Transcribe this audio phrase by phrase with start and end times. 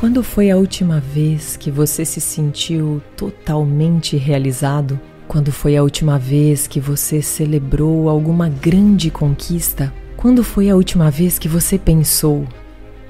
[0.00, 4.98] Quando foi a última vez que você se sentiu totalmente realizado?
[5.26, 9.92] Quando foi a última vez que você celebrou alguma grande conquista?
[10.16, 12.46] Quando foi a última vez que você pensou: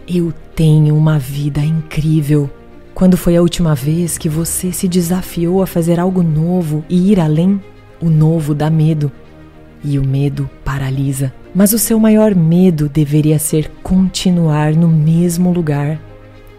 [0.08, 2.48] eu tenho uma vida incrível?
[2.94, 7.20] Quando foi a última vez que você se desafiou a fazer algo novo e ir
[7.20, 7.60] além?
[8.00, 9.12] O novo dá medo
[9.84, 11.34] e o medo paralisa.
[11.54, 16.00] Mas o seu maior medo deveria ser continuar no mesmo lugar,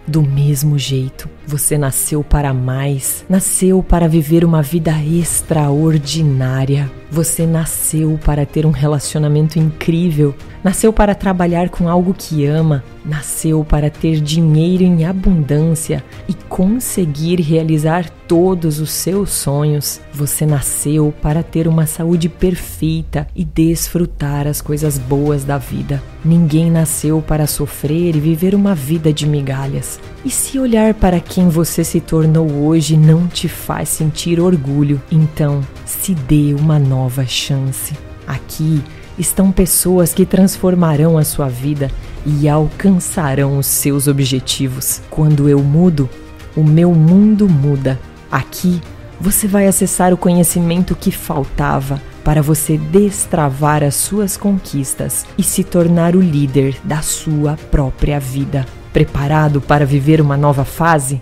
[0.10, 1.30] do mesmo jeito.
[1.46, 6.99] Você nasceu para mais, nasceu para viver uma vida extraordinária.
[7.12, 13.66] Você nasceu para ter um relacionamento incrível, nasceu para trabalhar com algo que ama, nasceu
[13.68, 20.00] para ter dinheiro em abundância e conseguir realizar todos os seus sonhos.
[20.14, 26.04] Você nasceu para ter uma saúde perfeita e desfrutar as coisas boas da vida.
[26.24, 30.00] Ninguém nasceu para sofrer e viver uma vida de migalhas.
[30.24, 35.66] E se olhar para quem você se tornou hoje não te faz sentir orgulho, então
[35.86, 37.96] se dê uma nova chance.
[38.26, 38.84] Aqui
[39.18, 41.92] estão pessoas que transformarão a sua vida
[42.26, 45.02] e alcançarão os seus objetivos.
[45.10, 46.10] Quando eu mudo,
[46.56, 48.00] o meu mundo muda.
[48.32, 48.82] Aqui
[49.20, 55.64] você vai acessar o conhecimento que faltava para você destravar as suas conquistas e se
[55.64, 58.66] tornar o líder da sua própria vida.
[58.94, 61.22] Preparado para viver uma nova fase?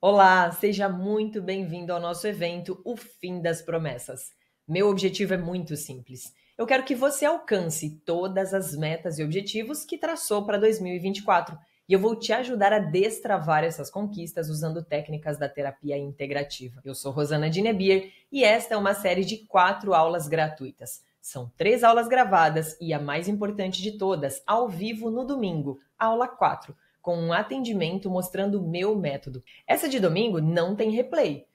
[0.00, 4.30] Olá, seja muito bem-vindo ao nosso evento O Fim das Promessas.
[4.68, 6.34] Meu objetivo é muito simples.
[6.58, 11.56] Eu quero que você alcance todas as metas e objetivos que traçou para 2024
[11.88, 16.80] e eu vou te ajudar a destravar essas conquistas usando técnicas da terapia integrativa.
[16.84, 21.04] Eu sou Rosana Dinebier e esta é uma série de quatro aulas gratuitas.
[21.22, 26.26] São três aulas gravadas e a mais importante de todas, ao vivo no domingo, aula
[26.26, 29.44] 4, com um atendimento mostrando o meu método.
[29.64, 31.46] Essa de domingo não tem replay.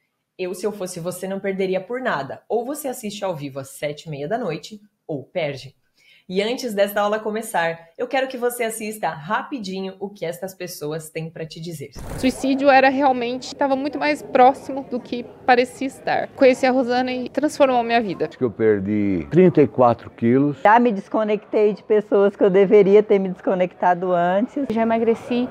[0.42, 2.42] Eu, se eu fosse você, não perderia por nada.
[2.50, 5.76] Ou você assiste ao vivo às sete e meia da noite, ou perde.
[6.28, 11.12] E antes desta aula começar, eu quero que você assista rapidinho o que estas pessoas
[11.12, 11.92] têm para te dizer.
[12.18, 16.30] Suicídio era realmente estava muito mais próximo do que parecia estar.
[16.30, 18.26] Conheci a Rosana e transformou minha vida.
[18.26, 20.58] Acho que eu perdi 34 quilos.
[20.64, 24.66] Já me desconectei de pessoas que eu deveria ter me desconectado antes.
[24.72, 25.48] Já emagreci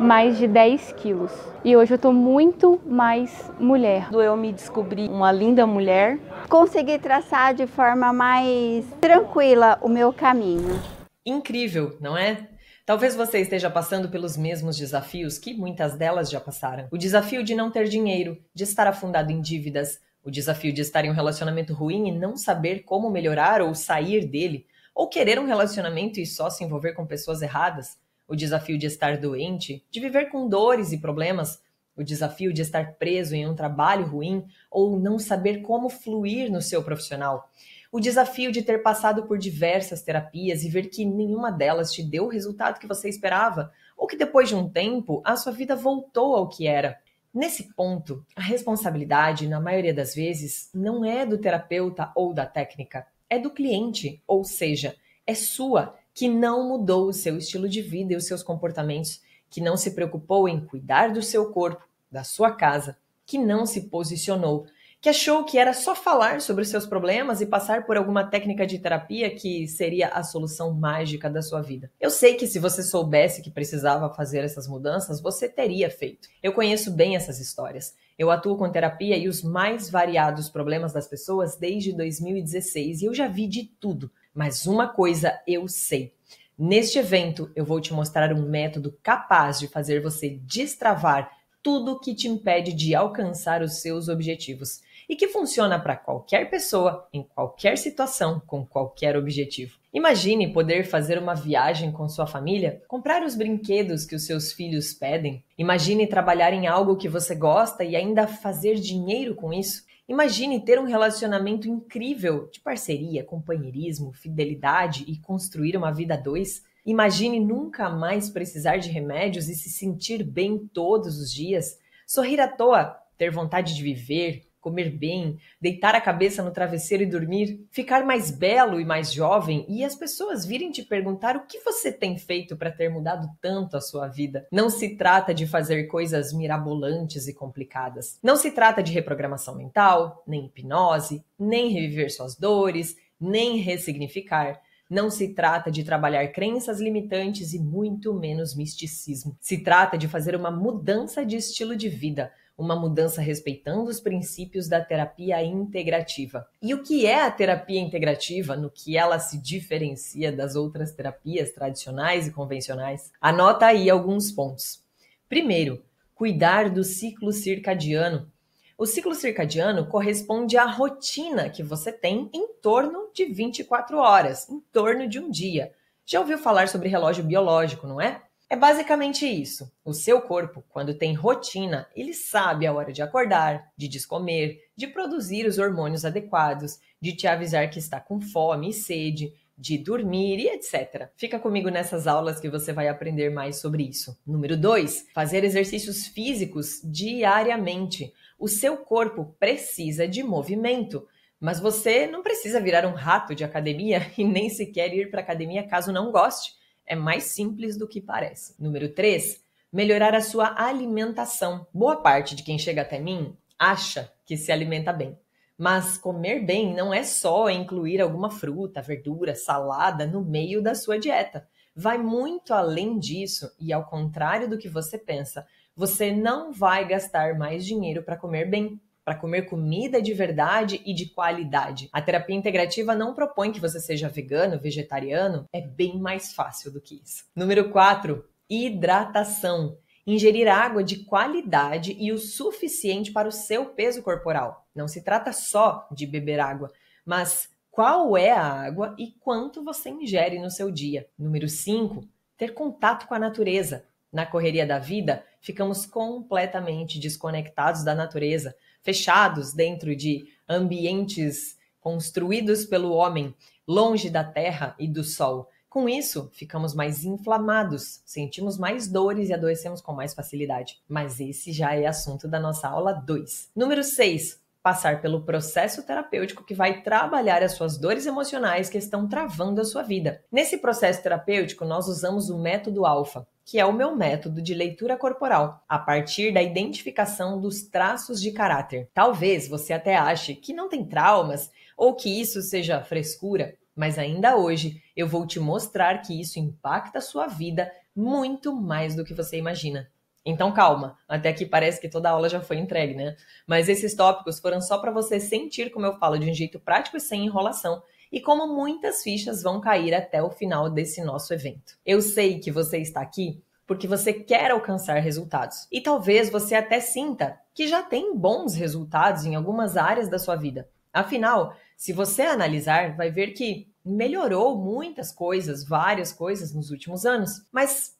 [0.00, 1.32] mais de 10 quilos.
[1.64, 4.08] E hoje eu tô muito mais mulher.
[4.12, 6.18] Eu me descobri uma linda mulher.
[6.48, 10.80] Consegui traçar de forma mais tranquila o meu caminho.
[11.24, 12.48] Incrível, não é?
[12.86, 16.88] Talvez você esteja passando pelos mesmos desafios que muitas delas já passaram.
[16.90, 21.04] O desafio de não ter dinheiro, de estar afundado em dívidas, o desafio de estar
[21.04, 25.46] em um relacionamento ruim e não saber como melhorar ou sair dele, ou querer um
[25.46, 27.96] relacionamento e só se envolver com pessoas erradas,
[28.30, 31.60] o desafio de estar doente, de viver com dores e problemas,
[31.96, 36.62] o desafio de estar preso em um trabalho ruim ou não saber como fluir no
[36.62, 37.50] seu profissional,
[37.90, 42.26] o desafio de ter passado por diversas terapias e ver que nenhuma delas te deu
[42.26, 46.36] o resultado que você esperava, ou que depois de um tempo a sua vida voltou
[46.36, 47.00] ao que era.
[47.34, 53.08] Nesse ponto, a responsabilidade, na maioria das vezes, não é do terapeuta ou da técnica,
[53.28, 54.94] é do cliente, ou seja,
[55.26, 59.58] é sua que não mudou o seu estilo de vida e os seus comportamentos, que
[59.58, 64.66] não se preocupou em cuidar do seu corpo, da sua casa, que não se posicionou,
[65.00, 68.66] que achou que era só falar sobre os seus problemas e passar por alguma técnica
[68.66, 71.90] de terapia que seria a solução mágica da sua vida.
[71.98, 76.28] Eu sei que se você soubesse que precisava fazer essas mudanças, você teria feito.
[76.42, 77.94] Eu conheço bem essas histórias.
[78.18, 83.14] Eu atuo com terapia e os mais variados problemas das pessoas desde 2016 e eu
[83.14, 86.12] já vi de tudo mas uma coisa eu sei.
[86.58, 91.30] Neste evento, eu vou te mostrar um método capaz de fazer você destravar
[91.62, 97.08] tudo que te impede de alcançar os seus objetivos e que funciona para qualquer pessoa,
[97.12, 99.76] em qualquer situação, com qualquer objetivo.
[99.92, 104.94] Imagine poder fazer uma viagem com sua família, comprar os brinquedos que os seus filhos
[104.94, 105.42] pedem.
[105.58, 109.82] Imagine trabalhar em algo que você gosta e ainda fazer dinheiro com isso.
[110.10, 116.64] Imagine ter um relacionamento incrível de parceria, companheirismo, fidelidade e construir uma vida a dois.
[116.84, 121.78] Imagine nunca mais precisar de remédios e se sentir bem todos os dias.
[122.04, 127.06] Sorrir à toa, ter vontade de viver, comer bem, deitar a cabeça no travesseiro e
[127.06, 131.60] dormir, ficar mais belo e mais jovem e as pessoas virem te perguntar o que
[131.60, 134.46] você tem feito para ter mudado tanto a sua vida.
[134.52, 138.18] Não se trata de fazer coisas mirabolantes e complicadas.
[138.22, 144.60] Não se trata de reprogramação mental, nem hipnose, nem reviver suas dores, nem ressignificar.
[144.90, 149.36] Não se trata de trabalhar crenças limitantes e muito menos misticismo.
[149.40, 154.68] Se trata de fazer uma mudança de estilo de vida, uma mudança respeitando os princípios
[154.68, 156.46] da terapia integrativa.
[156.60, 161.50] E o que é a terapia integrativa, no que ela se diferencia das outras terapias
[161.52, 163.10] tradicionais e convencionais?
[163.18, 164.84] Anota aí alguns pontos.
[165.26, 165.82] Primeiro,
[166.14, 168.30] cuidar do ciclo circadiano.
[168.76, 174.60] O ciclo circadiano corresponde à rotina que você tem em torno de 24 horas, em
[174.72, 175.72] torno de um dia.
[176.04, 178.22] Já ouviu falar sobre relógio biológico, não é?
[178.50, 179.72] É basicamente isso.
[179.84, 184.88] O seu corpo, quando tem rotina, ele sabe a hora de acordar, de descomer, de
[184.88, 190.40] produzir os hormônios adequados, de te avisar que está com fome e sede, de dormir
[190.40, 191.10] e etc.
[191.16, 194.18] Fica comigo nessas aulas que você vai aprender mais sobre isso.
[194.26, 198.12] Número 2, fazer exercícios físicos diariamente.
[198.36, 201.06] O seu corpo precisa de movimento.
[201.38, 205.62] Mas você não precisa virar um rato de academia e nem sequer ir para academia
[205.62, 206.58] caso não goste.
[206.90, 208.52] É mais simples do que parece.
[208.58, 209.40] Número 3,
[209.72, 211.64] melhorar a sua alimentação.
[211.72, 215.16] Boa parte de quem chega até mim acha que se alimenta bem.
[215.56, 220.98] Mas comer bem não é só incluir alguma fruta, verdura, salada no meio da sua
[220.98, 221.46] dieta.
[221.76, 225.46] Vai muito além disso e, ao contrário do que você pensa,
[225.76, 230.94] você não vai gastar mais dinheiro para comer bem, para comer comida de verdade e
[230.94, 231.88] de qualidade.
[231.92, 236.80] A terapia integrativa não propõe que você seja vegano, vegetariano, é bem mais fácil do
[236.80, 237.24] que isso.
[237.34, 239.76] Número 4, hidratação.
[240.06, 244.64] Ingerir água de qualidade e o suficiente para o seu peso corporal.
[244.72, 246.70] Não se trata só de beber água,
[247.04, 251.08] mas qual é a água e quanto você ingere no seu dia.
[251.18, 252.06] Número 5,
[252.38, 253.84] ter contato com a natureza.
[254.12, 262.92] Na correria da vida, ficamos completamente desconectados da natureza, fechados dentro de ambientes construídos pelo
[262.92, 263.34] homem,
[263.66, 265.48] longe da terra e do sol.
[265.68, 270.80] Com isso, ficamos mais inflamados, sentimos mais dores e adoecemos com mais facilidade.
[270.88, 273.50] Mas esse já é assunto da nossa aula 2.
[273.54, 279.08] Número 6 passar pelo processo terapêutico que vai trabalhar as suas dores emocionais que estão
[279.08, 280.22] travando a sua vida.
[280.30, 284.96] Nesse processo terapêutico, nós usamos o método alfa, que é o meu método de leitura
[284.96, 288.88] corporal, a partir da identificação dos traços de caráter.
[288.94, 294.36] Talvez você até ache que não tem traumas ou que isso seja frescura, mas ainda
[294.36, 299.14] hoje eu vou te mostrar que isso impacta a sua vida muito mais do que
[299.14, 299.90] você imagina.
[300.24, 303.16] Então calma, até aqui parece que toda a aula já foi entregue, né?
[303.46, 306.96] Mas esses tópicos foram só para você sentir como eu falo de um jeito prático
[306.96, 311.78] e sem enrolação, e como muitas fichas vão cair até o final desse nosso evento.
[311.84, 315.68] Eu sei que você está aqui porque você quer alcançar resultados.
[315.70, 320.34] E talvez você até sinta que já tem bons resultados em algumas áreas da sua
[320.34, 320.68] vida.
[320.92, 327.46] Afinal, se você analisar, vai ver que melhorou muitas coisas, várias coisas nos últimos anos.
[327.52, 327.96] Mas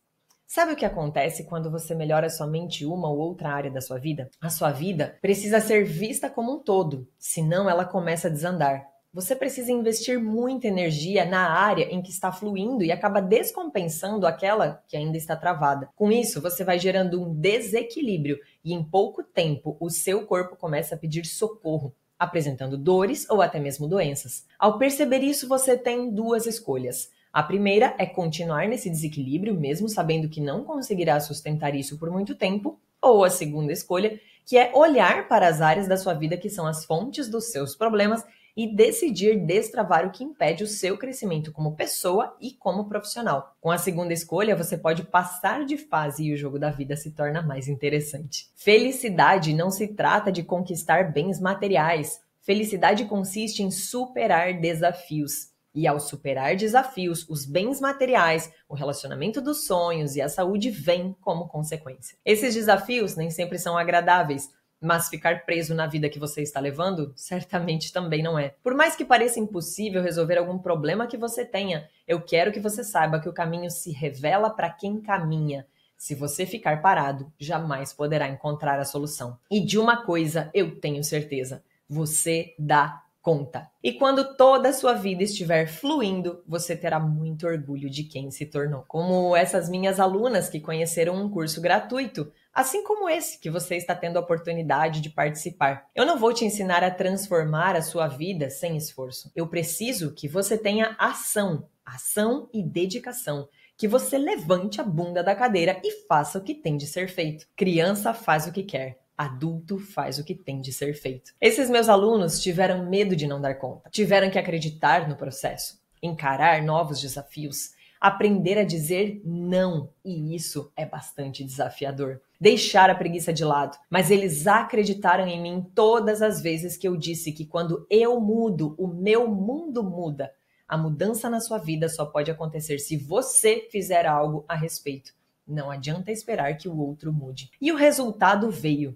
[0.53, 4.29] Sabe o que acontece quando você melhora somente uma ou outra área da sua vida?
[4.41, 8.85] A sua vida precisa ser vista como um todo, senão ela começa a desandar.
[9.13, 14.83] Você precisa investir muita energia na área em que está fluindo e acaba descompensando aquela
[14.87, 15.89] que ainda está travada.
[15.97, 20.95] Com isso, você vai gerando um desequilíbrio e em pouco tempo o seu corpo começa
[20.95, 24.47] a pedir socorro, apresentando dores ou até mesmo doenças.
[24.59, 30.29] Ao perceber isso, você tem duas escolhas a primeira é continuar nesse desequilíbrio, mesmo sabendo
[30.29, 32.81] que não conseguirá sustentar isso por muito tempo.
[33.01, 36.67] Ou a segunda escolha, que é olhar para as áreas da sua vida que são
[36.67, 38.25] as fontes dos seus problemas
[38.61, 43.57] e decidir destravar o que impede o seu crescimento como pessoa e como profissional.
[43.59, 47.13] Com a segunda escolha, você pode passar de fase e o jogo da vida se
[47.13, 48.51] torna mais interessante.
[48.55, 52.21] Felicidade não se trata de conquistar bens materiais.
[52.43, 55.49] Felicidade consiste em superar desafios.
[55.75, 61.17] E ao superar desafios, os bens materiais, o relacionamento dos sonhos e a saúde vêm
[61.23, 62.19] como consequência.
[62.27, 64.51] Esses desafios nem sempre são agradáveis,
[64.81, 68.55] mas ficar preso na vida que você está levando certamente também não é.
[68.63, 72.83] Por mais que pareça impossível resolver algum problema que você tenha, eu quero que você
[72.83, 75.67] saiba que o caminho se revela para quem caminha.
[75.99, 79.39] Se você ficar parado, jamais poderá encontrar a solução.
[79.51, 83.69] E de uma coisa eu tenho certeza: você dá conta.
[83.83, 88.47] E quando toda a sua vida estiver fluindo, você terá muito orgulho de quem se
[88.47, 88.85] tornou.
[88.89, 93.95] Como essas minhas alunas que conheceram um curso gratuito, assim como esse que você está
[93.95, 95.87] tendo a oportunidade de participar.
[95.95, 99.31] Eu não vou te ensinar a transformar a sua vida sem esforço.
[99.35, 103.49] Eu preciso que você tenha ação, ação e dedicação
[103.81, 107.47] que você levante a bunda da cadeira e faça o que tem de ser feito.
[107.57, 108.99] Criança faz o que quer.
[109.17, 111.33] Adulto faz o que tem de ser feito.
[111.41, 115.81] Esses meus alunos tiveram medo de não dar conta, tiveram que acreditar no processo.
[116.03, 122.21] encarar novos desafios, aprender a dizer não, e isso é bastante desafiador.
[122.41, 126.97] Deixar a preguiça de lado, mas eles acreditaram em mim todas as vezes que eu
[126.97, 130.33] disse que quando eu mudo, o meu mundo muda.
[130.67, 135.13] A mudança na sua vida só pode acontecer se você fizer algo a respeito.
[135.47, 137.51] Não adianta esperar que o outro mude.
[137.61, 138.95] E o resultado veio.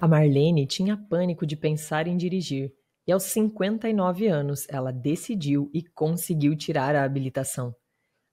[0.00, 2.72] A Marlene tinha pânico de pensar em dirigir.
[3.06, 7.74] E aos 59 anos, ela decidiu e conseguiu tirar a habilitação.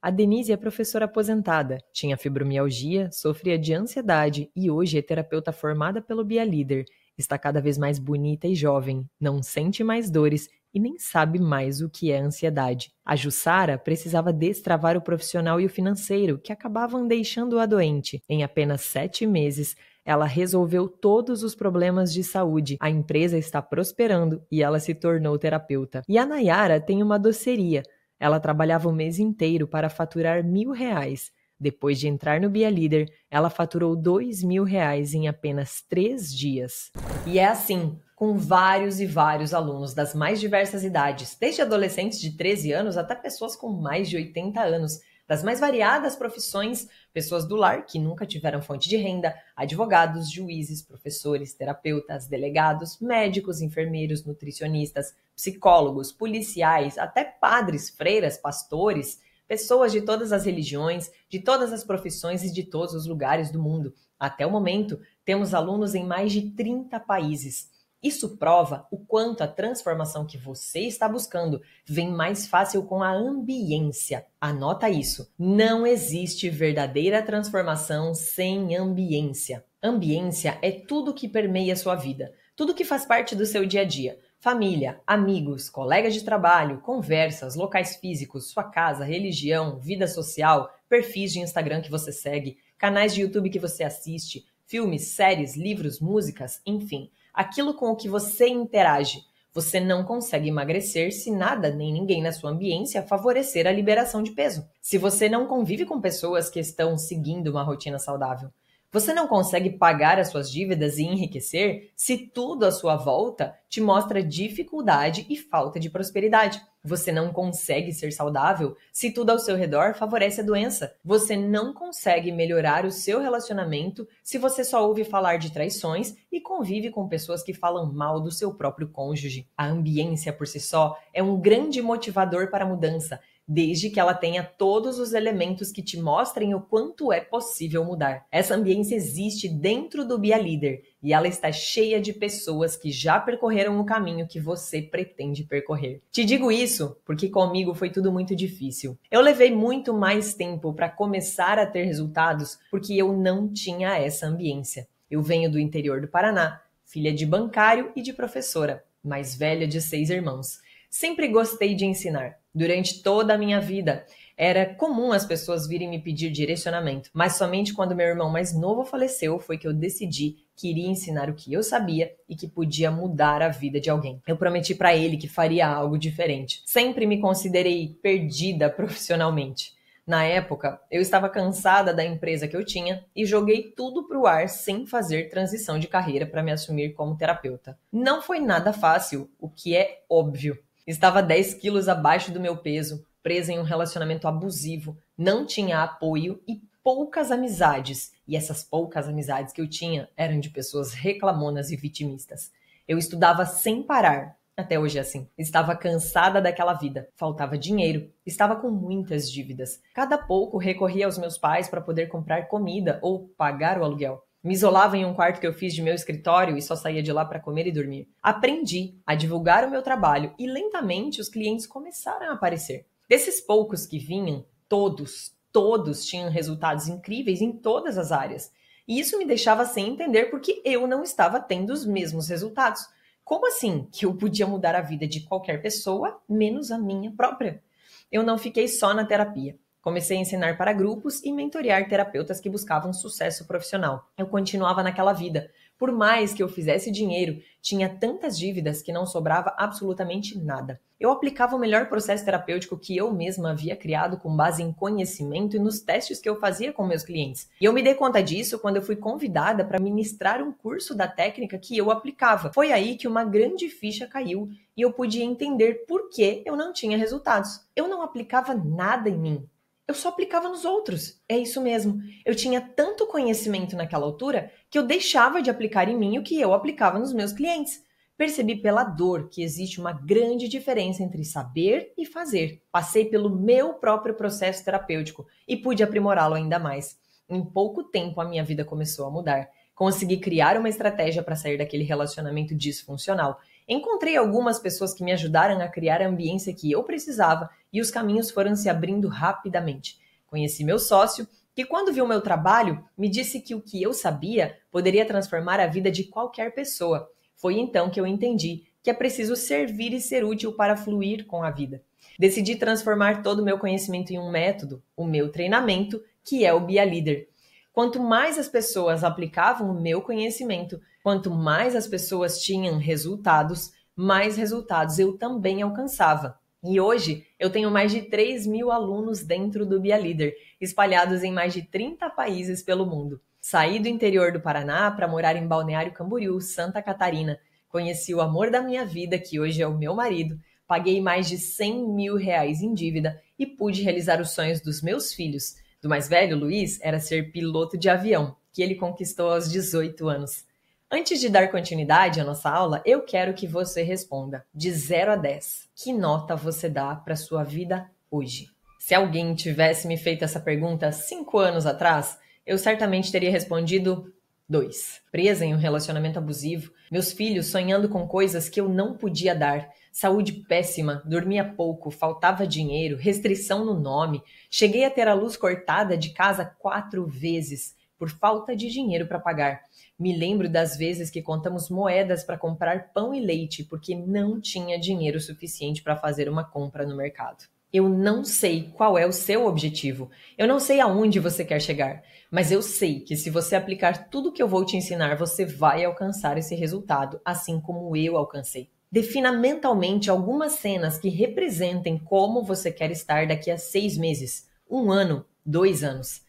[0.04, 6.02] A Denise é professora aposentada, tinha fibromialgia, sofria de ansiedade e hoje é terapeuta formada
[6.02, 6.84] pelo Bia Leader.
[7.18, 11.80] Está cada vez mais bonita e jovem, não sente mais dores e nem sabe mais
[11.80, 12.92] o que é ansiedade.
[13.06, 18.22] A Jussara precisava destravar o profissional e o financeiro, que acabavam deixando-a doente.
[18.28, 22.76] Em apenas sete meses, ela resolveu todos os problemas de saúde.
[22.82, 26.02] A empresa está prosperando e ela se tornou terapeuta.
[26.10, 27.84] E a Nayara tem uma doceria.
[28.24, 31.30] Ela trabalhava o mês inteiro para faturar mil reais.
[31.60, 36.90] Depois de entrar no Bia Leader, ela faturou dois mil reais em apenas três dias.
[37.28, 42.38] E é assim, com vários e vários alunos das mais diversas idades, desde adolescentes de
[42.38, 47.56] 13 anos até pessoas com mais de 80 anos, das mais variadas profissões, pessoas do
[47.56, 55.14] lar que nunca tiveram fonte de renda, advogados, juízes, professores, terapeutas, delegados, médicos, enfermeiros, nutricionistas,
[55.36, 62.44] psicólogos, policiais, até padres, freiras, pastores, pessoas de todas as religiões, de todas as profissões
[62.44, 63.94] e de todos os lugares do mundo.
[64.20, 67.70] Até o momento, temos alunos em mais de 30 países.
[68.04, 73.10] Isso prova o quanto a transformação que você está buscando vem mais fácil com a
[73.10, 74.26] ambiência.
[74.42, 75.32] Anota isso.
[75.40, 79.64] Não existe verdadeira transformação sem ambiência.
[79.82, 83.86] Ambiência é tudo que permeia sua vida, tudo que faz parte do seu dia a
[83.86, 84.20] dia.
[84.38, 91.40] Família, amigos, colegas de trabalho, conversas, locais físicos, sua casa, religião, vida social, perfis de
[91.40, 97.10] Instagram que você segue, canais de YouTube que você assiste, filmes, séries, livros, músicas, enfim
[97.34, 99.24] aquilo com o que você interage.
[99.54, 104.32] Você não consegue emagrecer se nada nem ninguém na sua ambiência favorecer a liberação de
[104.32, 104.68] peso.
[104.82, 108.50] Se você não convive com pessoas que estão seguindo uma rotina saudável.
[108.92, 113.82] Você não consegue pagar as suas dívidas e enriquecer se tudo à sua volta te
[113.82, 116.62] mostra dificuldade e falta de prosperidade.
[116.86, 120.94] Você não consegue ser saudável se tudo ao seu redor favorece a doença.
[121.02, 126.42] Você não consegue melhorar o seu relacionamento se você só ouve falar de traições e
[126.42, 129.48] convive com pessoas que falam mal do seu próprio cônjuge.
[129.58, 134.14] A ambiência por si só é um grande motivador para a mudança desde que ela
[134.14, 138.26] tenha todos os elementos que te mostrem o quanto é possível mudar.
[138.32, 143.20] Essa ambiência existe dentro do Bia Leader e ela está cheia de pessoas que já
[143.20, 146.02] percorreram o caminho que você pretende percorrer.
[146.12, 148.98] Te digo isso porque comigo foi tudo muito difícil.
[149.12, 154.28] Eu levei muito mais tempo para começar a ter resultados porque eu não tinha essa
[154.28, 154.88] ambiência.
[155.12, 159.82] Eu venho do interior do Paraná, filha de bancário e de professora, mais velha de
[159.82, 160.60] seis irmãos.
[160.90, 162.43] Sempre gostei de ensinar.
[162.54, 164.06] Durante toda a minha vida,
[164.38, 168.84] era comum as pessoas virem me pedir direcionamento, mas somente quando meu irmão mais novo
[168.84, 172.92] faleceu foi que eu decidi que iria ensinar o que eu sabia e que podia
[172.92, 174.22] mudar a vida de alguém.
[174.28, 176.62] Eu prometi para ele que faria algo diferente.
[176.66, 179.74] Sempre me considerei perdida profissionalmente.
[180.06, 184.28] Na época, eu estava cansada da empresa que eu tinha e joguei tudo para o
[184.28, 187.80] ar sem fazer transição de carreira para me assumir como terapeuta.
[187.92, 190.60] Não foi nada fácil, o que é óbvio.
[190.86, 196.42] Estava 10 quilos abaixo do meu peso, presa em um relacionamento abusivo, não tinha apoio
[196.46, 198.12] e poucas amizades.
[198.28, 202.52] E essas poucas amizades que eu tinha eram de pessoas reclamonas e vitimistas.
[202.86, 205.28] Eu estudava sem parar, até hoje é assim.
[205.38, 209.82] Estava cansada daquela vida, faltava dinheiro, estava com muitas dívidas.
[209.94, 214.22] Cada pouco recorria aos meus pais para poder comprar comida ou pagar o aluguel.
[214.44, 217.14] Me isolava em um quarto que eu fiz de meu escritório e só saía de
[217.14, 218.10] lá para comer e dormir.
[218.22, 222.86] Aprendi a divulgar o meu trabalho e lentamente os clientes começaram a aparecer.
[223.08, 228.52] Desses poucos que vinham, todos, todos tinham resultados incríveis em todas as áreas.
[228.86, 232.86] E isso me deixava sem entender porque eu não estava tendo os mesmos resultados.
[233.24, 237.64] Como assim que eu podia mudar a vida de qualquer pessoa, menos a minha própria?
[238.12, 239.58] Eu não fiquei só na terapia.
[239.84, 244.08] Comecei a ensinar para grupos e mentorear terapeutas que buscavam sucesso profissional.
[244.18, 249.06] Eu continuava naquela vida, Por mais que eu fizesse dinheiro, tinha tantas dívidas que não
[249.06, 250.80] sobrava absolutamente nada.
[250.98, 255.58] Eu aplicava o melhor processo terapêutico que eu mesma havia criado com base em conhecimento
[255.58, 257.50] e nos testes que eu fazia com meus clientes.
[257.60, 261.10] E eu me dei conta disso quando eu fui convidada para ministrar um curso da
[261.10, 262.54] técnica que eu aplicava.
[262.54, 264.48] Foi aí que uma grande ficha caiu
[264.78, 267.60] e eu pude entender por que eu não tinha resultados.
[267.76, 269.50] Eu não aplicava nada em mim
[269.88, 271.22] eu só aplicava nos outros.
[271.28, 272.00] É isso mesmo.
[272.26, 276.40] Eu tinha tanto conhecimento naquela altura que eu deixava de aplicar em mim o que
[276.40, 277.84] eu aplicava nos meus clientes.
[278.16, 282.62] Percebi pela dor que existe uma grande diferença entre saber e fazer.
[282.72, 286.98] Passei pelo meu próprio processo terapêutico e pude aprimorá-lo ainda mais.
[287.28, 289.50] Em pouco tempo a minha vida começou a mudar.
[289.76, 295.60] Consegui criar uma estratégia para sair daquele relacionamento disfuncional Encontrei algumas pessoas que me ajudaram
[295.62, 299.98] a criar a ambiência que eu precisava e os caminhos foram se abrindo rapidamente.
[300.28, 304.58] Conheci meu sócio, que quando viu meu trabalho, me disse que o que eu sabia
[304.72, 307.10] poderia transformar a vida de qualquer pessoa.
[307.36, 311.44] Foi então que eu entendi que é preciso servir e ser útil para fluir com
[311.44, 311.82] a vida.
[312.20, 316.60] Decidi transformar todo o meu conhecimento em um método, o meu treinamento, que é o
[316.60, 317.30] Bia Leader.
[317.74, 324.38] Quanto mais as pessoas aplicavam o meu conhecimento, quanto mais as pessoas tinham resultados, mais
[324.38, 326.38] resultados eu também alcançava.
[326.64, 331.32] E hoje eu tenho mais de 3 mil alunos dentro do Bia Leader, espalhados em
[331.32, 333.20] mais de 30 países pelo mundo.
[333.42, 337.40] Saí do interior do Paraná para morar em Balneário Camboriú, Santa Catarina.
[337.68, 340.40] Conheci o amor da minha vida, que hoje é o meu marido.
[340.68, 345.12] Paguei mais de 100 mil reais em dívida e pude realizar os sonhos dos meus
[345.12, 350.08] filhos do mais velho, Luiz, era ser piloto de avião, que ele conquistou aos 18
[350.08, 350.46] anos.
[350.90, 355.16] Antes de dar continuidade à nossa aula, eu quero que você responda de 0 a
[355.18, 355.68] 10.
[355.76, 358.48] Que nota você dá para sua vida hoje?
[358.80, 364.14] Se alguém tivesse me feito essa pergunta cinco anos atrás, eu certamente teria respondido
[364.48, 365.02] 2.
[365.12, 369.70] Presa em um relacionamento abusivo, meus filhos sonhando com coisas que eu não podia dar,
[369.94, 375.96] saúde péssima, dormia pouco, faltava dinheiro, restrição no nome, cheguei a ter a luz cortada
[375.96, 379.62] de casa quatro vezes por falta de dinheiro para pagar.
[379.98, 384.80] Me lembro das vezes que contamos moedas para comprar pão e leite porque não tinha
[384.80, 387.46] dinheiro suficiente para fazer uma compra no mercado.
[387.72, 390.10] Eu não sei qual é o seu objetivo.
[390.36, 394.32] Eu não sei aonde você quer chegar, mas eu sei que se você aplicar tudo
[394.32, 398.73] que eu vou te ensinar, você vai alcançar esse resultado, assim como eu alcancei.
[398.94, 404.92] Defina mentalmente algumas cenas que representem como você quer estar daqui a seis meses, um
[404.92, 406.22] ano, dois anos.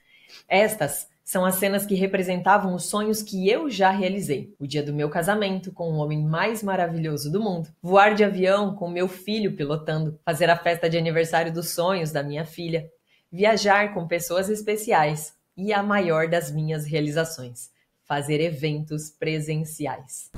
[0.48, 4.54] Estas são as cenas que representavam os sonhos que eu já realizei.
[4.58, 8.74] O dia do meu casamento com o homem mais maravilhoso do mundo, voar de avião
[8.74, 12.90] com meu filho pilotando, fazer a festa de aniversário dos sonhos da minha filha,
[13.30, 17.68] viajar com pessoas especiais e a maior das minhas realizações,
[18.06, 20.30] fazer eventos presenciais.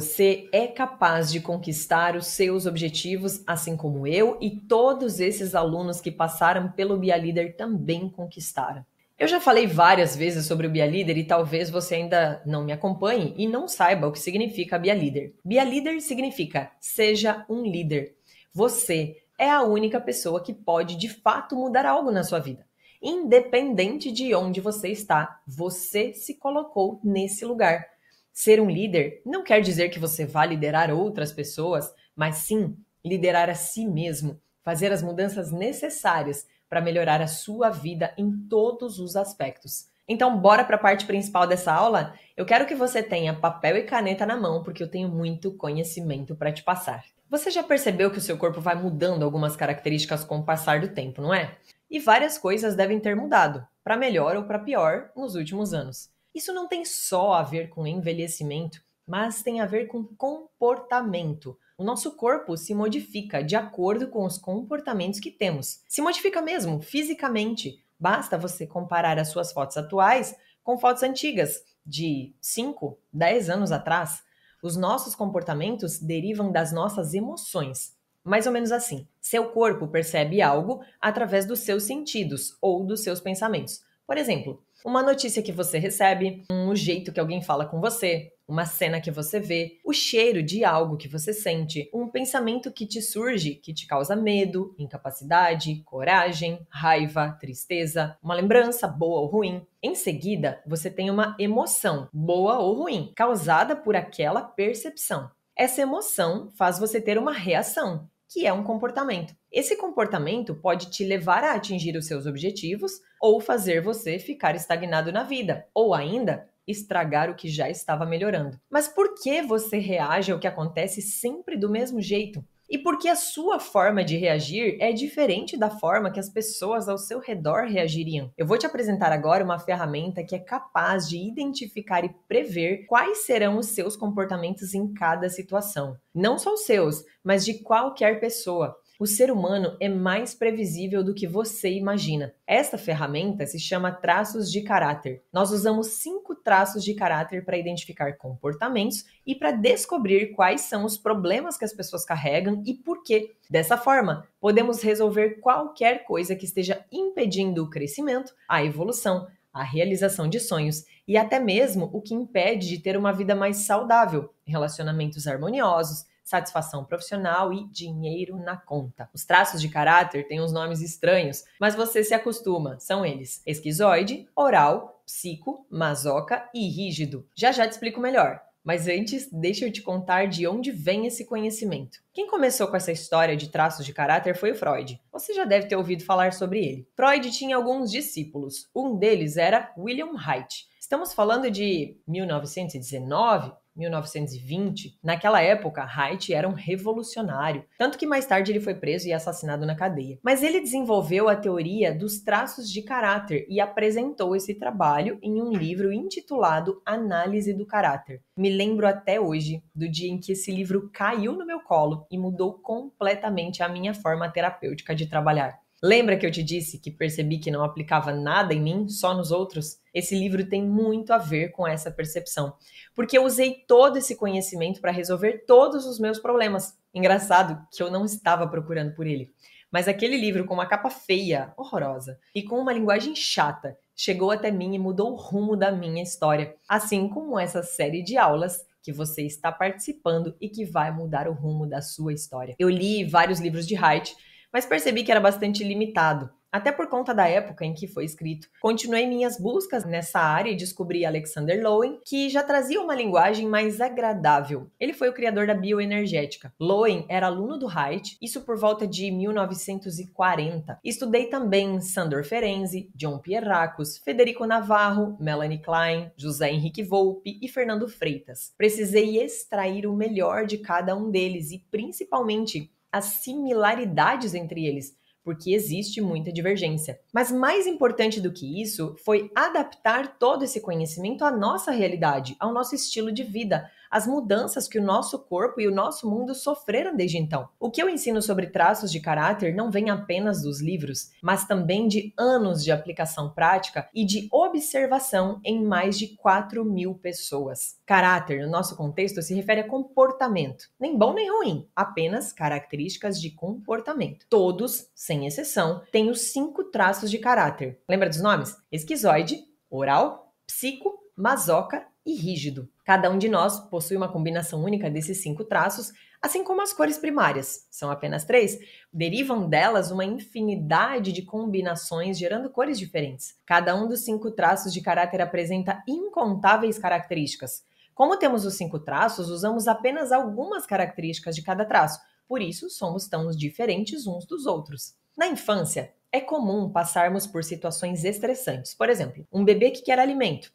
[0.00, 6.00] Você é capaz de conquistar os seus objetivos, assim como eu e todos esses alunos
[6.00, 8.82] que passaram pelo Bia Leader também conquistaram.
[9.18, 12.72] Eu já falei várias vezes sobre o Bia Leader e talvez você ainda não me
[12.72, 15.34] acompanhe e não saiba o que significa Bia Leader.
[15.44, 18.16] Bia Leader significa seja um líder.
[18.54, 22.64] Você é a única pessoa que pode de fato mudar algo na sua vida.
[23.02, 27.99] Independente de onde você está, você se colocou nesse lugar.
[28.32, 33.48] Ser um líder não quer dizer que você vá liderar outras pessoas, mas sim liderar
[33.48, 39.16] a si mesmo, fazer as mudanças necessárias para melhorar a sua vida em todos os
[39.16, 39.88] aspectos.
[40.06, 42.14] Então, bora para a parte principal dessa aula?
[42.36, 46.34] Eu quero que você tenha papel e caneta na mão, porque eu tenho muito conhecimento
[46.34, 47.04] para te passar.
[47.28, 50.88] Você já percebeu que o seu corpo vai mudando algumas características com o passar do
[50.88, 51.56] tempo, não é?
[51.90, 56.08] e várias coisas devem ter mudado, para melhor ou para pior, nos últimos anos.
[56.34, 61.58] Isso não tem só a ver com envelhecimento, mas tem a ver com comportamento.
[61.76, 65.82] O nosso corpo se modifica de acordo com os comportamentos que temos.
[65.88, 67.84] Se modifica mesmo, fisicamente.
[67.98, 74.22] Basta você comparar as suas fotos atuais com fotos antigas, de 5, 10 anos atrás.
[74.62, 77.96] Os nossos comportamentos derivam das nossas emoções.
[78.22, 79.08] Mais ou menos assim.
[79.20, 83.82] Seu corpo percebe algo através dos seus sentidos ou dos seus pensamentos.
[84.06, 88.66] Por exemplo, uma notícia que você recebe, um jeito que alguém fala com você, uma
[88.66, 93.00] cena que você vê, o cheiro de algo que você sente, um pensamento que te
[93.00, 99.64] surge que te causa medo, incapacidade, coragem, raiva, tristeza, uma lembrança boa ou ruim.
[99.82, 105.30] Em seguida, você tem uma emoção, boa ou ruim, causada por aquela percepção.
[105.56, 109.34] Essa emoção faz você ter uma reação, que é um comportamento.
[109.52, 115.12] Esse comportamento pode te levar a atingir os seus objetivos ou fazer você ficar estagnado
[115.12, 118.58] na vida, ou ainda estragar o que já estava melhorando.
[118.70, 122.44] Mas por que você reage ao que acontece sempre do mesmo jeito?
[122.70, 126.88] E por que a sua forma de reagir é diferente da forma que as pessoas
[126.88, 128.30] ao seu redor reagiriam?
[128.38, 133.26] Eu vou te apresentar agora uma ferramenta que é capaz de identificar e prever quais
[133.26, 135.96] serão os seus comportamentos em cada situação.
[136.14, 138.76] Não só os seus, mas de qualquer pessoa.
[139.00, 142.34] O ser humano é mais previsível do que você imagina.
[142.46, 145.22] Esta ferramenta se chama traços de caráter.
[145.32, 150.98] Nós usamos cinco traços de caráter para identificar comportamentos e para descobrir quais são os
[150.98, 153.32] problemas que as pessoas carregam e por quê.
[153.48, 160.28] Dessa forma, podemos resolver qualquer coisa que esteja impedindo o crescimento, a evolução, a realização
[160.28, 165.26] de sonhos e até mesmo o que impede de ter uma vida mais saudável, relacionamentos
[165.26, 169.10] harmoniosos, satisfação profissional e dinheiro na conta.
[169.12, 172.78] Os traços de caráter têm uns nomes estranhos, mas você se acostuma.
[172.78, 177.26] São eles: esquizoide, oral, psico, masoca e rígido.
[177.34, 178.40] Já já te explico melhor.
[178.62, 181.98] Mas antes, deixa eu te contar de onde vem esse conhecimento.
[182.12, 185.00] Quem começou com essa história de traços de caráter foi o Freud.
[185.10, 186.88] Você já deve ter ouvido falar sobre ele.
[186.94, 188.68] Freud tinha alguns discípulos.
[188.76, 190.68] Um deles era William Haidt.
[190.78, 198.52] Estamos falando de 1919, 1920, naquela época, Haidt era um revolucionário, tanto que mais tarde
[198.52, 200.18] ele foi preso e assassinado na cadeia.
[200.22, 205.52] Mas ele desenvolveu a teoria dos traços de caráter e apresentou esse trabalho em um
[205.52, 208.20] livro intitulado Análise do Caráter.
[208.36, 212.18] Me lembro até hoje do dia em que esse livro caiu no meu colo e
[212.18, 215.58] mudou completamente a minha forma terapêutica de trabalhar.
[215.82, 219.30] Lembra que eu te disse que percebi que não aplicava nada em mim, só nos
[219.30, 219.80] outros?
[219.94, 222.52] Esse livro tem muito a ver com essa percepção,
[222.94, 226.78] porque eu usei todo esse conhecimento para resolver todos os meus problemas.
[226.92, 229.32] Engraçado que eu não estava procurando por ele.
[229.72, 234.50] Mas aquele livro com uma capa feia, horrorosa, e com uma linguagem chata, chegou até
[234.50, 238.92] mim e mudou o rumo da minha história, assim como essa série de aulas que
[238.92, 242.54] você está participando e que vai mudar o rumo da sua história.
[242.58, 244.16] Eu li vários livros de Haidt
[244.52, 248.48] mas percebi que era bastante limitado, até por conta da época em que foi escrito.
[248.60, 253.80] Continuei minhas buscas nessa área e descobri Alexander Lowen, que já trazia uma linguagem mais
[253.80, 254.68] agradável.
[254.78, 256.52] Ele foi o criador da bioenergética.
[256.58, 260.80] Lowen era aluno do Haidt, isso por volta de 1940.
[260.84, 267.88] Estudei também Sandor Ferenczi, John Pierracos, Federico Navarro, Melanie Klein, José Henrique Volpe e Fernando
[267.88, 268.52] Freitas.
[268.56, 274.96] Precisei extrair o melhor de cada um deles e, principalmente, as similaridades entre eles,
[275.30, 276.98] porque existe muita divergência.
[277.12, 282.52] Mas mais importante do que isso foi adaptar todo esse conhecimento à nossa realidade, ao
[282.52, 286.94] nosso estilo de vida, as mudanças que o nosso corpo e o nosso mundo sofreram
[286.94, 287.48] desde então.
[287.58, 291.88] O que eu ensino sobre traços de caráter não vem apenas dos livros, mas também
[291.88, 297.78] de anos de aplicação prática e de observação em mais de 4 mil pessoas.
[297.84, 303.30] Caráter, no nosso contexto, se refere a comportamento, nem bom nem ruim, apenas características de
[303.30, 304.24] comportamento.
[304.28, 307.80] Todos, sem exceção, têm os cinco traços de caráter.
[307.88, 308.56] Lembra dos nomes?
[308.70, 312.68] Esquizoide, oral, psico, masoca e rígido.
[312.84, 316.98] Cada um de nós possui uma combinação única desses cinco traços, assim como as cores
[316.98, 318.58] primárias, são apenas três,
[318.92, 323.36] derivam delas uma infinidade de combinações gerando cores diferentes.
[323.46, 327.62] Cada um dos cinco traços de caráter apresenta incontáveis características.
[327.94, 332.00] Como temos os cinco traços, usamos apenas algumas características de cada traço,
[332.30, 334.94] por isso somos tão diferentes uns dos outros.
[335.18, 338.72] Na infância, é comum passarmos por situações estressantes.
[338.72, 340.52] Por exemplo, um bebê que quer alimento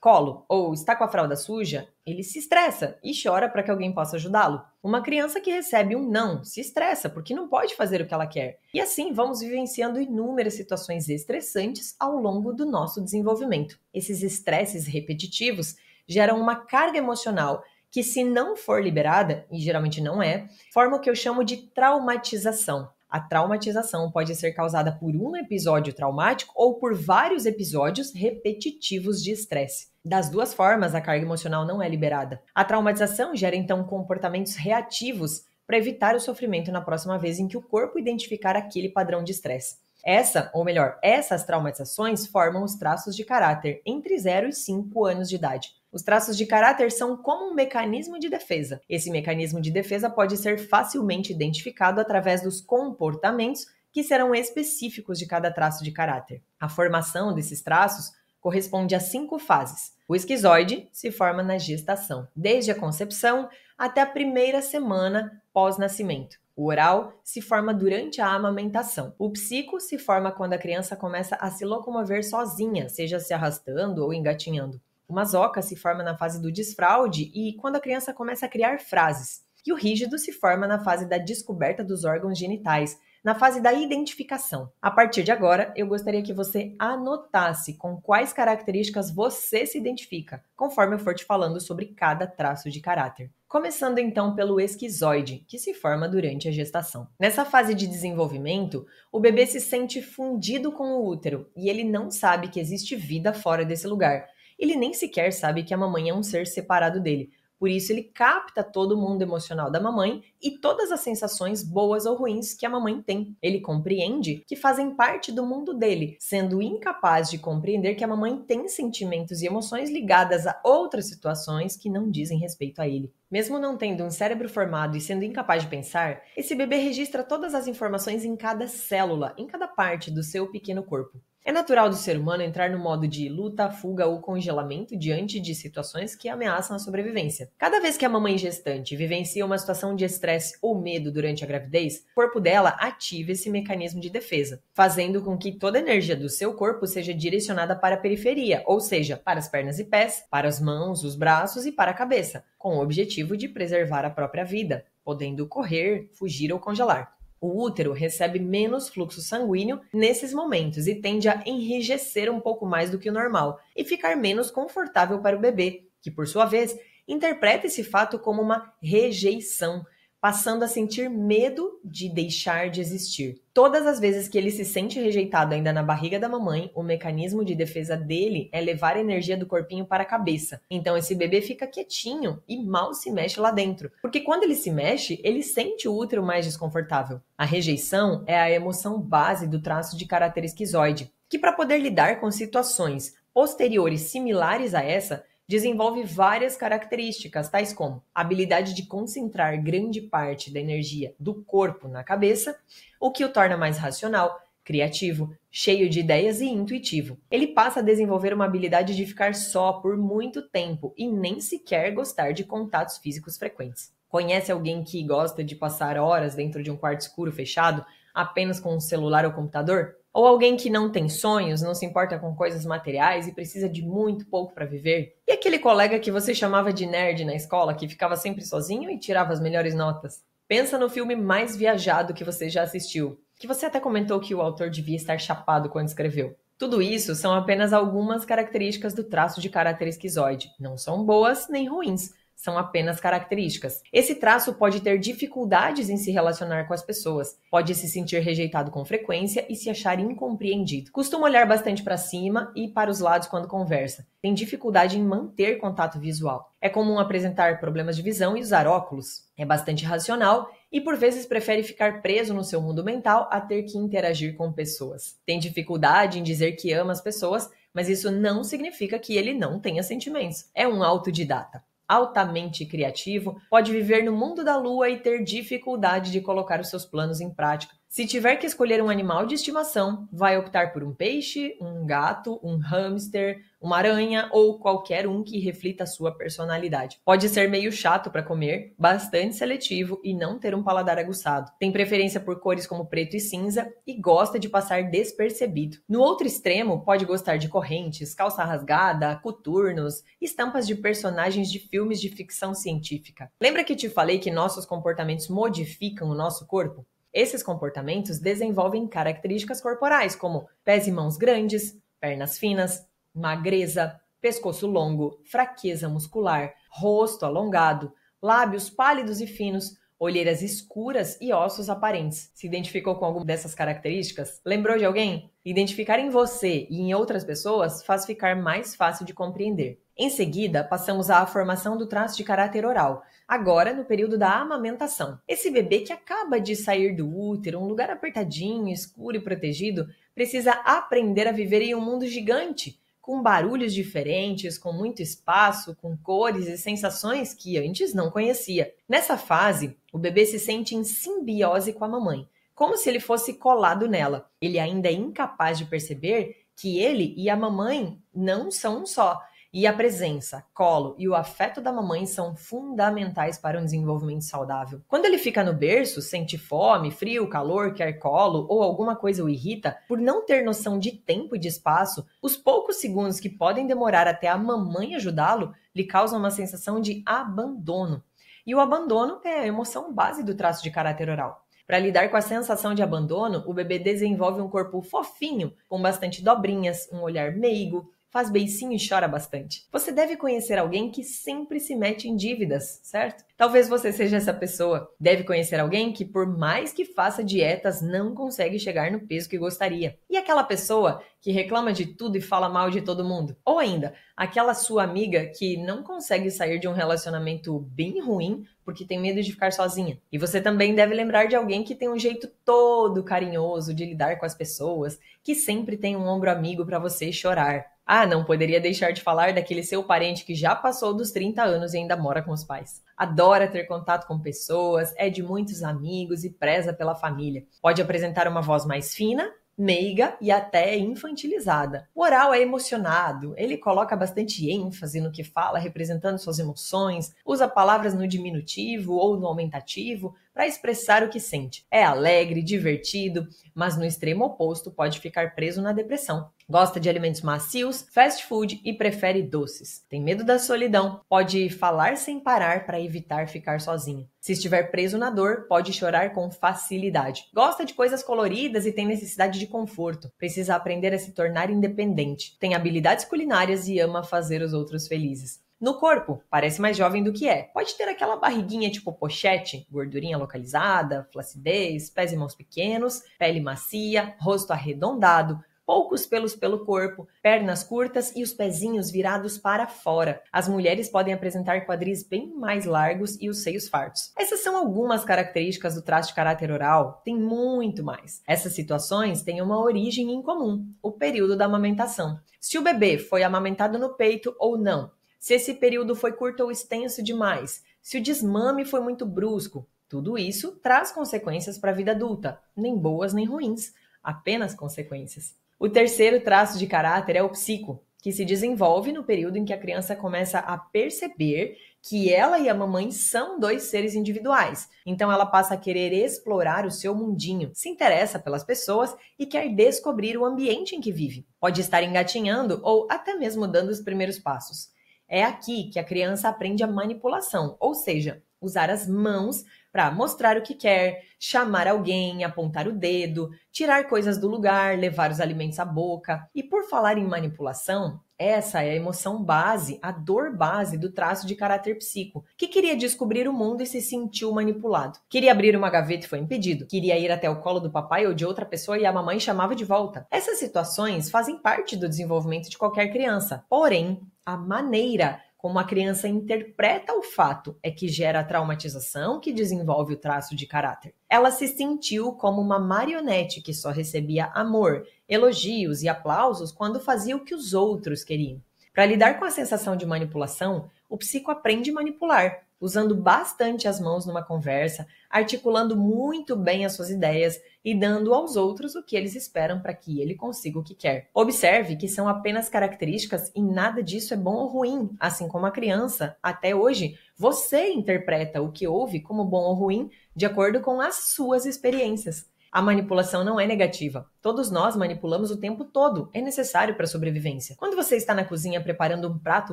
[0.00, 3.92] colo ou está com a fralda suja, ele se estressa e chora para que alguém
[3.92, 4.62] possa ajudá-lo.
[4.82, 8.26] Uma criança que recebe um não se estressa porque não pode fazer o que ela
[8.26, 8.58] quer.
[8.72, 13.78] E assim vamos vivenciando inúmeras situações estressantes ao longo do nosso desenvolvimento.
[13.92, 20.22] Esses estresses repetitivos geram uma carga emocional que, se não for liberada, e geralmente não
[20.22, 22.90] é, forma o que eu chamo de traumatização.
[23.08, 29.32] A traumatização pode ser causada por um episódio traumático ou por vários episódios repetitivos de
[29.32, 29.88] estresse.
[30.04, 32.42] Das duas formas, a carga emocional não é liberada.
[32.54, 37.56] A traumatização gera então comportamentos reativos para evitar o sofrimento na próxima vez em que
[37.56, 39.76] o corpo identificar aquele padrão de estresse.
[40.04, 45.28] Essa, ou melhor, essas traumatizações formam os traços de caráter entre 0 e 5 anos
[45.28, 45.77] de idade.
[45.90, 48.80] Os traços de caráter são como um mecanismo de defesa.
[48.88, 55.26] Esse mecanismo de defesa pode ser facilmente identificado através dos comportamentos que serão específicos de
[55.26, 56.42] cada traço de caráter.
[56.60, 59.94] A formação desses traços corresponde a cinco fases.
[60.06, 66.38] O esquizoide se forma na gestação, desde a concepção até a primeira semana pós-nascimento.
[66.54, 69.14] O oral se forma durante a amamentação.
[69.18, 74.04] O psico se forma quando a criança começa a se locomover sozinha, seja se arrastando
[74.04, 74.80] ou engatinhando.
[75.08, 78.78] O masoca se forma na fase do desfraude e quando a criança começa a criar
[78.78, 79.40] frases.
[79.66, 83.72] E o rígido se forma na fase da descoberta dos órgãos genitais, na fase da
[83.72, 84.70] identificação.
[84.82, 90.44] A partir de agora, eu gostaria que você anotasse com quais características você se identifica,
[90.54, 93.30] conforme eu for te falando sobre cada traço de caráter.
[93.48, 97.08] Começando então pelo esquizoide, que se forma durante a gestação.
[97.18, 102.10] Nessa fase de desenvolvimento, o bebê se sente fundido com o útero e ele não
[102.10, 106.14] sabe que existe vida fora desse lugar ele nem sequer sabe que a mamãe é
[106.14, 107.30] um ser separado dele.
[107.58, 112.06] Por isso, ele capta todo o mundo emocional da mamãe e todas as sensações boas
[112.06, 113.36] ou ruins que a mamãe tem.
[113.42, 118.38] Ele compreende que fazem parte do mundo dele, sendo incapaz de compreender que a mamãe
[118.38, 123.12] tem sentimentos e emoções ligadas a outras situações que não dizem respeito a ele.
[123.28, 127.54] Mesmo não tendo um cérebro formado e sendo incapaz de pensar, esse bebê registra todas
[127.54, 131.20] as informações em cada célula, em cada parte do seu pequeno corpo.
[131.44, 135.54] É natural do ser humano entrar no modo de luta, fuga ou congelamento diante de
[135.54, 137.50] situações que ameaçam a sobrevivência.
[137.56, 141.46] Cada vez que a mamãe gestante vivencia uma situação de estresse ou medo durante a
[141.46, 146.14] gravidez, o corpo dela ativa esse mecanismo de defesa, fazendo com que toda a energia
[146.14, 150.24] do seu corpo seja direcionada para a periferia, ou seja, para as pernas e pés,
[150.30, 154.10] para as mãos, os braços e para a cabeça, com o objetivo de preservar a
[154.10, 157.17] própria vida, podendo correr, fugir ou congelar.
[157.40, 162.90] O útero recebe menos fluxo sanguíneo nesses momentos e tende a enrijecer um pouco mais
[162.90, 166.76] do que o normal e ficar menos confortável para o bebê, que por sua vez
[167.06, 169.84] interpreta esse fato como uma rejeição,
[170.20, 173.40] passando a sentir medo de deixar de existir.
[173.54, 177.44] Todas as vezes que ele se sente rejeitado ainda na barriga da mamãe, o mecanismo
[177.44, 180.60] de defesa dele é levar a energia do corpinho para a cabeça.
[180.70, 184.70] Então esse bebê fica quietinho e mal se mexe lá dentro, porque quando ele se
[184.70, 187.20] mexe, ele sente o útero mais desconfortável.
[187.36, 192.20] A rejeição é a emoção base do traço de caráter esquizoide, que para poder lidar
[192.20, 199.60] com situações posteriores similares a essa, desenvolve várias características, tais como a habilidade de concentrar
[199.62, 202.56] grande parte da energia do corpo na cabeça,
[203.00, 207.18] o que o torna mais racional, criativo, cheio de ideias e intuitivo.
[207.30, 211.94] Ele passa a desenvolver uma habilidade de ficar só por muito tempo e nem sequer
[211.94, 213.90] gostar de contatos físicos frequentes.
[214.06, 218.76] Conhece alguém que gosta de passar horas dentro de um quarto escuro fechado apenas com
[218.76, 219.97] um celular ou computador?
[220.12, 223.82] Ou alguém que não tem sonhos, não se importa com coisas materiais e precisa de
[223.82, 225.16] muito pouco para viver?
[225.26, 228.98] E aquele colega que você chamava de nerd na escola, que ficava sempre sozinho e
[228.98, 230.24] tirava as melhores notas?
[230.48, 234.40] Pensa no filme mais viajado que você já assistiu, que você até comentou que o
[234.40, 236.34] autor devia estar chapado quando escreveu.
[236.56, 240.50] Tudo isso são apenas algumas características do traço de caráter esquizoide.
[240.58, 243.82] Não são boas nem ruins, são apenas características.
[243.92, 248.70] Esse traço pode ter dificuldades em se relacionar com as pessoas, pode se sentir rejeitado
[248.70, 250.92] com frequência e se achar incompreendido.
[250.92, 254.06] Costuma olhar bastante para cima e para os lados quando conversa.
[254.22, 256.52] Tem dificuldade em manter contato visual.
[256.60, 259.26] É comum apresentar problemas de visão e usar óculos.
[259.36, 263.64] É bastante racional e por vezes prefere ficar preso no seu mundo mental a ter
[263.64, 265.18] que interagir com pessoas.
[265.26, 269.58] Tem dificuldade em dizer que ama as pessoas, mas isso não significa que ele não
[269.58, 270.48] tenha sentimentos.
[270.54, 276.20] É um autodidata altamente criativo, pode viver no mundo da lua e ter dificuldade de
[276.20, 280.36] colocar os seus planos em prática, Se tiver que escolher um animal de estimação, vai
[280.36, 285.84] optar por um peixe, um gato, um hamster, uma aranha ou qualquer um que reflita
[285.84, 287.00] a sua personalidade.
[287.02, 291.50] Pode ser meio chato para comer, bastante seletivo e não ter um paladar aguçado.
[291.58, 295.78] Tem preferência por cores como preto e cinza e gosta de passar despercebido.
[295.88, 302.02] No outro extremo, pode gostar de correntes, calça rasgada, coturnos, estampas de personagens de filmes
[302.02, 303.32] de ficção científica.
[303.40, 306.86] Lembra que te falei que nossos comportamentos modificam o nosso corpo?
[307.18, 315.20] Esses comportamentos desenvolvem características corporais, como pés e mãos grandes, pernas finas, magreza, pescoço longo,
[315.24, 322.30] fraqueza muscular, rosto alongado, lábios pálidos e finos, olheiras escuras e ossos aparentes.
[322.34, 324.40] Se identificou com alguma dessas características?
[324.44, 325.30] Lembrou de alguém?
[325.44, 329.80] Identificar em você e em outras pessoas faz ficar mais fácil de compreender.
[329.96, 335.18] Em seguida, passamos à formação do traço de caráter oral, agora no período da amamentação.
[335.26, 340.52] Esse bebê que acaba de sair do útero, um lugar apertadinho, escuro e protegido, precisa
[340.52, 342.78] aprender a viver em um mundo gigante,
[343.08, 348.74] com barulhos diferentes, com muito espaço, com cores e sensações que antes não conhecia.
[348.86, 353.32] Nessa fase, o bebê se sente em simbiose com a mamãe, como se ele fosse
[353.32, 354.28] colado nela.
[354.38, 359.18] Ele ainda é incapaz de perceber que ele e a mamãe não são um só
[359.52, 364.82] e a presença, colo e o afeto da mamãe são fundamentais para um desenvolvimento saudável.
[364.86, 369.28] Quando ele fica no berço, sente fome, frio, calor, quer colo ou alguma coisa o
[369.28, 373.66] irrita, por não ter noção de tempo e de espaço, os poucos segundos que podem
[373.66, 378.02] demorar até a mamãe ajudá-lo lhe causam uma sensação de abandono.
[378.46, 381.44] E o abandono é a emoção base do traço de caráter oral.
[381.66, 386.24] Para lidar com a sensação de abandono, o bebê desenvolve um corpo fofinho, com bastante
[386.24, 389.66] dobrinhas, um olhar meigo, faz beicinho e chora bastante.
[389.70, 393.24] Você deve conhecer alguém que sempre se mete em dívidas, certo?
[393.36, 394.92] Talvez você seja essa pessoa.
[394.98, 399.38] Deve conhecer alguém que, por mais que faça dietas, não consegue chegar no peso que
[399.38, 399.98] gostaria.
[400.10, 403.36] E aquela pessoa que reclama de tudo e fala mal de todo mundo.
[403.44, 408.84] Ou ainda, aquela sua amiga que não consegue sair de um relacionamento bem ruim porque
[408.84, 409.98] tem medo de ficar sozinha.
[410.12, 414.18] E você também deve lembrar de alguém que tem um jeito todo carinhoso de lidar
[414.18, 417.64] com as pessoas, que sempre tem um ombro amigo para você chorar.
[417.90, 421.72] Ah, não poderia deixar de falar daquele seu parente que já passou dos 30 anos
[421.72, 422.82] e ainda mora com os pais.
[422.94, 427.46] Adora ter contato com pessoas, é de muitos amigos e preza pela família.
[427.62, 431.88] Pode apresentar uma voz mais fina, meiga e até infantilizada.
[431.94, 437.48] O oral é emocionado, ele coloca bastante ênfase no que fala, representando suas emoções, usa
[437.48, 441.66] palavras no diminutivo ou no aumentativo para expressar o que sente.
[441.68, 446.30] É alegre, divertido, mas no extremo oposto pode ficar preso na depressão.
[446.48, 449.84] Gosta de alimentos macios, fast food e prefere doces.
[449.88, 454.08] Tem medo da solidão, pode falar sem parar para evitar ficar sozinho.
[454.20, 457.24] Se estiver preso na dor, pode chorar com facilidade.
[457.34, 460.08] Gosta de coisas coloridas e tem necessidade de conforto.
[460.16, 462.38] Precisa aprender a se tornar independente.
[462.38, 465.40] Tem habilidades culinárias e ama fazer os outros felizes.
[465.60, 467.42] No corpo, parece mais jovem do que é.
[467.52, 474.14] Pode ter aquela barriguinha tipo pochete, gordurinha localizada, flacidez, pés e mãos pequenos, pele macia,
[474.20, 480.22] rosto arredondado, poucos pelos pelo corpo, pernas curtas e os pezinhos virados para fora.
[480.32, 484.12] As mulheres podem apresentar quadris bem mais largos e os seios fartos.
[484.16, 488.22] Essas são algumas características do traço de caráter oral, tem muito mais.
[488.26, 492.18] Essas situações têm uma origem em comum, o período da amamentação.
[492.40, 496.50] Se o bebê foi amamentado no peito ou não, se esse período foi curto ou
[496.50, 499.66] extenso demais, se o desmame foi muito brusco.
[499.88, 505.34] Tudo isso traz consequências para a vida adulta, nem boas nem ruins, apenas consequências.
[505.58, 509.52] O terceiro traço de caráter é o psico, que se desenvolve no período em que
[509.52, 514.68] a criança começa a perceber que ela e a mamãe são dois seres individuais.
[514.86, 519.48] Então ela passa a querer explorar o seu mundinho, se interessa pelas pessoas e quer
[519.48, 521.26] descobrir o ambiente em que vive.
[521.40, 524.70] Pode estar engatinhando ou até mesmo dando os primeiros passos.
[525.08, 530.36] É aqui que a criança aprende a manipulação, ou seja, usar as mãos para mostrar
[530.36, 535.58] o que quer, chamar alguém, apontar o dedo, tirar coisas do lugar, levar os alimentos
[535.58, 536.28] à boca.
[536.34, 541.26] E por falar em manipulação, essa é a emoção base, a dor base do traço
[541.26, 544.98] de caráter psico, que queria descobrir o mundo e se sentiu manipulado.
[545.08, 546.66] Queria abrir uma gaveta e foi impedido.
[546.66, 549.54] Queria ir até o colo do papai ou de outra pessoa e a mamãe chamava
[549.54, 550.06] de volta.
[550.10, 553.44] Essas situações fazem parte do desenvolvimento de qualquer criança.
[553.48, 559.32] Porém, a maneira como a criança interpreta o fato é que gera a traumatização que
[559.32, 560.94] desenvolve o traço de caráter.
[561.08, 567.16] Ela se sentiu como uma marionete que só recebia amor, elogios e aplausos quando fazia
[567.16, 568.40] o que os outros queriam.
[568.74, 573.80] Para lidar com a sensação de manipulação, o psico aprende a manipular, usando bastante as
[573.80, 578.96] mãos numa conversa, articulando muito bem as suas ideias e dando aos outros o que
[578.96, 581.08] eles esperam para que ele consiga o que quer.
[581.14, 585.50] Observe que são apenas características e nada disso é bom ou ruim, assim como a
[585.50, 590.80] criança, até hoje, você interpreta o que ouve como bom ou ruim de acordo com
[590.80, 592.26] as suas experiências.
[592.50, 594.10] A manipulação não é negativa.
[594.22, 596.08] Todos nós manipulamos o tempo todo.
[596.14, 597.54] É necessário para a sobrevivência.
[597.56, 599.52] Quando você está na cozinha preparando um prato